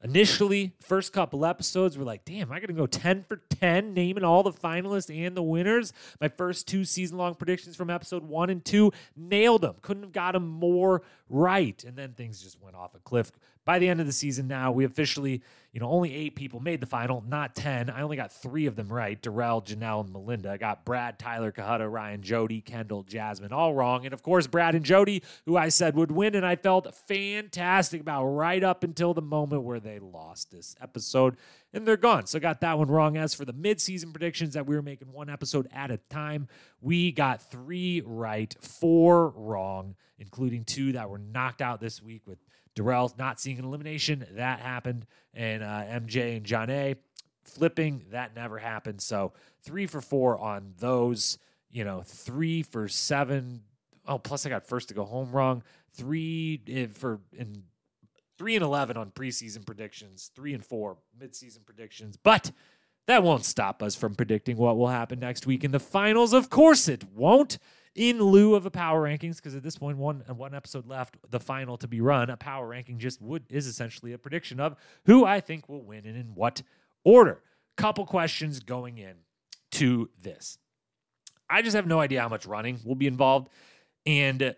[0.03, 4.43] Initially, first couple episodes we're like, damn, I gotta go 10 for 10, naming all
[4.43, 5.93] the finalists and the winners.
[6.19, 9.75] My first two season long predictions from episode one and two nailed them.
[9.81, 11.81] Couldn't have got them more right.
[11.83, 13.31] And then things just went off a cliff.
[13.69, 15.43] By the end of the season now, we officially,
[15.73, 17.91] you know, only eight people made the final, not 10.
[17.91, 20.49] I only got three of them right Darrell, Janelle, and Melinda.
[20.49, 24.05] I got Brad, Tyler, Cohutta, Ryan, Jodi, Kendall, Jasmine, all wrong.
[24.05, 28.01] And of course, Brad and Jodi, who I said would win, and I felt fantastic
[28.01, 31.37] about right up until the moment where they lost this episode
[31.71, 32.25] and they're gone.
[32.25, 33.17] So I got that one wrong.
[33.17, 36.47] As for the midseason predictions that we were making one episode at a time,
[36.81, 42.39] we got three right, four wrong, including two that were knocked out this week with
[42.79, 44.25] Darrell not seeing an elimination.
[44.31, 45.05] That happened.
[45.33, 46.95] And uh, MJ and Jonna
[47.43, 48.05] flipping.
[48.11, 49.01] That never happened.
[49.01, 51.37] So three for four on those.
[51.71, 53.61] You know, three for seven.
[54.07, 55.61] Oh, plus I got first to go home wrong.
[55.93, 57.63] Three eh, for in
[58.37, 60.31] three and eleven on preseason predictions.
[60.33, 62.17] Three and four midseason predictions.
[62.17, 62.51] But
[63.05, 66.33] that won't stop us from predicting what will happen next week in the finals.
[66.33, 67.59] Of course, it won't
[67.95, 71.39] in lieu of a power rankings because at this point one one episode left the
[71.39, 74.75] final to be run a power ranking just would is essentially a prediction of
[75.05, 76.61] who i think will win and in what
[77.03, 77.41] order.
[77.77, 79.15] Couple questions going in
[79.71, 80.57] to this.
[81.49, 83.49] I just have no idea how much running will be involved
[84.05, 84.55] and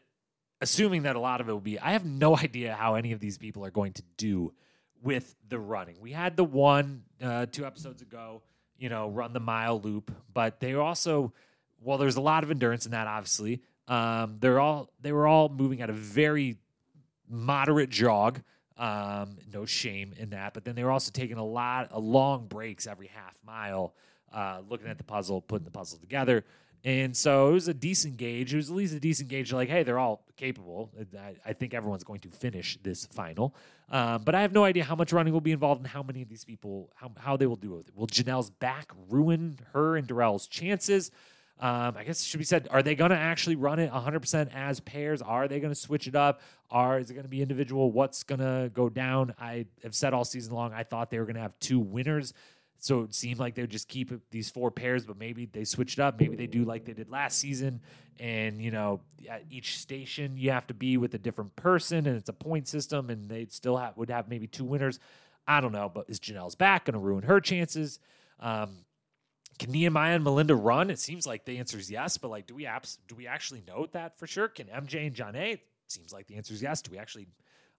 [0.59, 3.19] assuming that a lot of it will be i have no idea how any of
[3.19, 4.53] these people are going to do
[5.03, 5.95] with the running.
[5.99, 8.41] We had the one uh, two episodes ago
[8.77, 11.34] you know run the mile loop but they also
[11.84, 13.61] well, there's a lot of endurance in that, obviously.
[13.88, 16.57] Um, they're all they were all moving at a very
[17.27, 18.41] moderate jog.
[18.77, 20.53] Um, no shame in that.
[20.53, 23.93] But then they were also taking a lot of long breaks every half mile,
[24.34, 26.45] uh, looking at the puzzle, putting the puzzle together.
[26.84, 28.53] And so it was a decent gauge.
[28.53, 29.53] It was at least a decent gauge.
[29.53, 30.89] Like, hey, they're all capable.
[31.15, 33.53] I, I think everyone's going to finish this final.
[33.89, 36.23] Um, but I have no idea how much running will be involved and how many
[36.23, 37.88] of these people, how, how they will do it.
[37.93, 41.11] Will Janelle's back ruin her and Darrell's chances?
[41.62, 44.49] Um, I guess it should be said, are they going to actually run it 100%
[44.53, 45.22] as pairs?
[45.22, 46.41] Are they going to switch it up?
[46.72, 47.91] Are is it going to be individual?
[47.91, 49.36] What's going to go down?
[49.39, 52.34] I have said all season long, I thought they were going to have two winners.
[52.80, 55.93] So it seemed like they would just keep these four pairs, but maybe they switch
[55.93, 56.20] it up.
[56.20, 57.80] Maybe they do like they did last season.
[58.20, 62.18] And, you know, at each station, you have to be with a different person and
[62.18, 64.99] it's a point system and they still have, would have maybe two winners.
[65.47, 67.99] I don't know, but is Janelle's back going to ruin her chances?
[68.39, 68.78] Um,
[69.59, 70.89] can Nehemiah and Melinda run?
[70.89, 73.63] It seems like the answer is yes, but like, do we apps do we actually
[73.67, 74.47] know that for sure?
[74.47, 75.53] Can MJ and Jonna?
[75.53, 76.81] It seems like the answer is yes.
[76.81, 77.27] Do we actually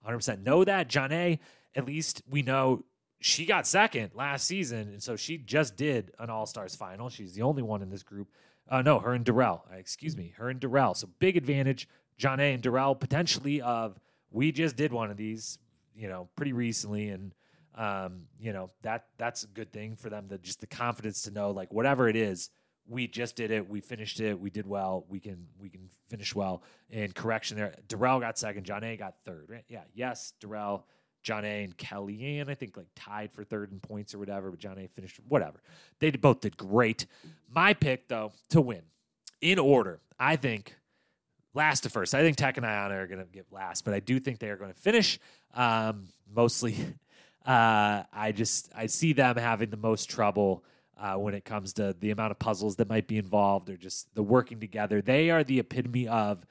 [0.07, 0.89] 100% know that?
[0.89, 1.39] Jonna,
[1.75, 2.83] at least we know
[3.19, 7.09] she got second last season, and so she just did an All Stars final.
[7.09, 8.27] She's the only one in this group.
[8.69, 9.63] Uh, no, her and Darrell.
[9.71, 10.93] Uh, excuse me, her and Darrell.
[10.93, 11.87] So big advantage,
[12.19, 13.99] Jonna and Darrell potentially of
[14.29, 15.57] we just did one of these,
[15.95, 17.33] you know, pretty recently, and
[17.75, 20.27] um, you know that that's a good thing for them.
[20.29, 22.49] That just the confidence to know, like whatever it is,
[22.87, 26.35] we just did it, we finished it, we did well, we can we can finish
[26.35, 26.63] well.
[26.91, 29.45] And correction there, Darrell got second, Jonna got third.
[29.49, 29.65] Right?
[29.67, 30.85] Yeah, yes, Darrell
[31.23, 34.89] Jonna and Kellyanne, I think, like tied for third in points or whatever, but Jonna
[34.89, 35.61] finished whatever.
[35.99, 37.05] They both did great.
[37.49, 38.83] My pick, though, to win
[39.41, 40.75] in order, I think
[41.53, 42.13] last to first.
[42.13, 44.49] I think Teck and Ayanna are going to get last, but I do think they
[44.49, 45.19] are going to finish.
[45.53, 46.75] Um, mostly,
[47.45, 50.63] uh, I just I see them having the most trouble
[50.97, 54.13] uh, when it comes to the amount of puzzles that might be involved or just
[54.15, 55.01] the working together.
[55.01, 56.45] They are the epitome of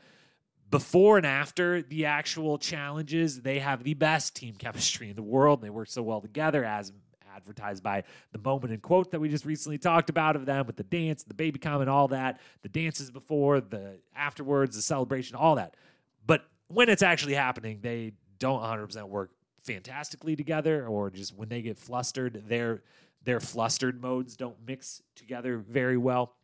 [0.70, 5.60] before and after the actual challenges, they have the best team chemistry in the world.
[5.60, 6.92] They work so well together, as
[7.34, 10.76] advertised by the moment and quote that we just recently talked about of them with
[10.76, 15.56] the dance, the baby comment, all that, the dances before, the afterwards, the celebration, all
[15.56, 15.74] that.
[16.26, 19.30] But when it's actually happening, they don't 100% work
[19.64, 22.82] fantastically together, or just when they get flustered, their
[23.24, 26.34] their flustered modes don't mix together very well.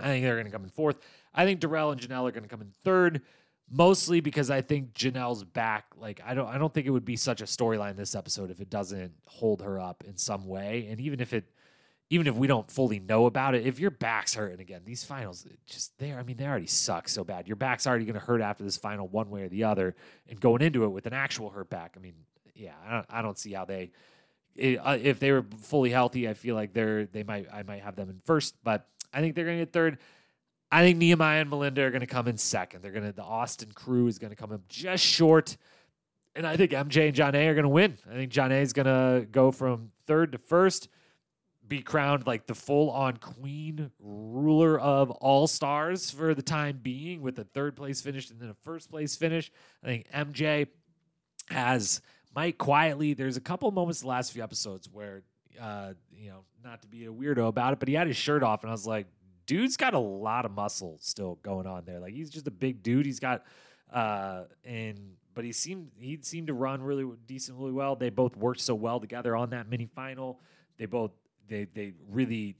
[0.00, 0.98] I think they're going to come in fourth.
[1.34, 3.22] I think Darrell and Janelle are going to come in third
[3.70, 5.86] mostly because I think Janelle's back.
[5.96, 8.60] Like I don't I don't think it would be such a storyline this episode if
[8.60, 10.88] it doesn't hold her up in some way.
[10.90, 11.44] And even if it
[12.10, 15.46] even if we don't fully know about it, if your back's hurting again, these finals
[15.66, 16.18] just there.
[16.18, 17.46] I mean, they already suck so bad.
[17.46, 19.94] Your back's already going to hurt after this final, one way or the other.
[20.26, 22.14] And going into it with an actual hurt back, I mean,
[22.58, 23.90] yeah, I don't, I don't see how they.
[24.60, 27.94] Uh, if they were fully healthy, I feel like they're they might I might have
[27.94, 29.98] them in first, but I think they're going to get third.
[30.70, 32.82] I think Nehemiah and Melinda are going to come in second.
[32.82, 35.56] They're going to the Austin crew is going to come up just short,
[36.34, 37.98] and I think MJ and Jonna are going to win.
[38.10, 40.88] I think Jonna is going to go from third to first,
[41.66, 47.22] be crowned like the full on queen ruler of all stars for the time being,
[47.22, 49.52] with a third place finish and then a first place finish.
[49.84, 50.66] I think MJ
[51.50, 52.02] has
[52.34, 53.14] might quietly.
[53.14, 55.22] There's a couple moments the last few episodes where.
[55.60, 58.44] Uh, you know, not to be a weirdo about it, but he had his shirt
[58.44, 59.08] off, and I was like,
[59.48, 61.98] dude's got a lot of muscle still going on there.
[61.98, 63.06] Like he's just a big dude.
[63.06, 63.44] He's got
[63.92, 67.96] uh and but he seemed he seemed to run really decently well.
[67.96, 70.40] They both worked so well together on that mini final.
[70.76, 71.10] They both
[71.48, 72.56] they they really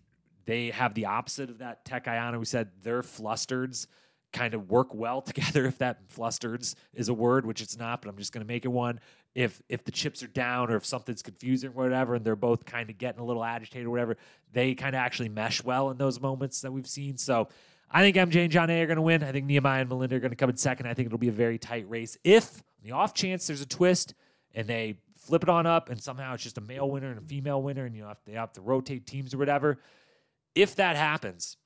[0.46, 3.86] they have the opposite of that Teck Ayanna who said they're flustereds
[4.32, 8.10] kind of work well together if that flustereds is a word which it's not but
[8.10, 9.00] i'm just going to make it one
[9.34, 12.64] if if the chips are down or if something's confusing or whatever and they're both
[12.64, 14.16] kind of getting a little agitated or whatever
[14.52, 17.16] they kind of actually mesh well in those moments that we've seen.
[17.16, 17.48] So
[17.90, 19.22] i think mj and Jonna are going to win.
[19.22, 20.86] I think nehemiah and melinda are going to come in second.
[20.86, 22.16] I think it'll be a very tight race.
[22.24, 24.14] If the off chance there's a twist
[24.54, 27.22] and they flip it on up and somehow it's just a male winner and a
[27.22, 29.78] female winner and you know they have to rotate teams or whatever
[30.54, 31.58] if that happens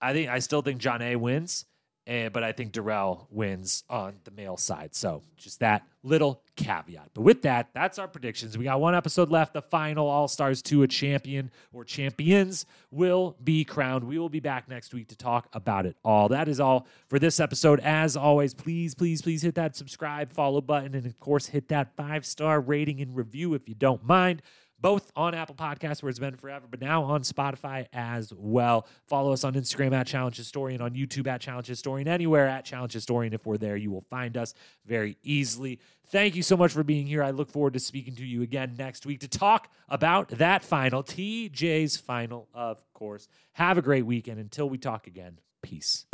[0.00, 1.66] i think i still think Jonna wins
[2.06, 4.94] and, but I think Darrell wins on the male side.
[4.94, 7.10] So just that little caveat.
[7.14, 8.58] But with that, that's our predictions.
[8.58, 9.54] We got one episode left.
[9.54, 14.04] The final All Stars 2, a champion or champions will be crowned.
[14.04, 16.28] We will be back next week to talk about it all.
[16.28, 17.80] That is all for this episode.
[17.80, 21.96] As always, please, please, please hit that subscribe, follow button, and of course, hit that
[21.96, 24.42] five star rating and review if you don't mind
[24.84, 28.86] both on Apple Podcasts, where it's been forever, but now on Spotify as well.
[29.06, 32.92] Follow us on Instagram at Challenge Historian, on YouTube at Challenge Historian, anywhere at Challenge
[32.92, 33.32] Historian.
[33.32, 34.52] If we're there, you will find us
[34.84, 35.80] very easily.
[36.08, 37.22] Thank you so much for being here.
[37.22, 41.02] I look forward to speaking to you again next week to talk about that final,
[41.02, 43.26] TJ's final, of course.
[43.54, 44.38] Have a great weekend.
[44.38, 46.04] Until we talk again, peace.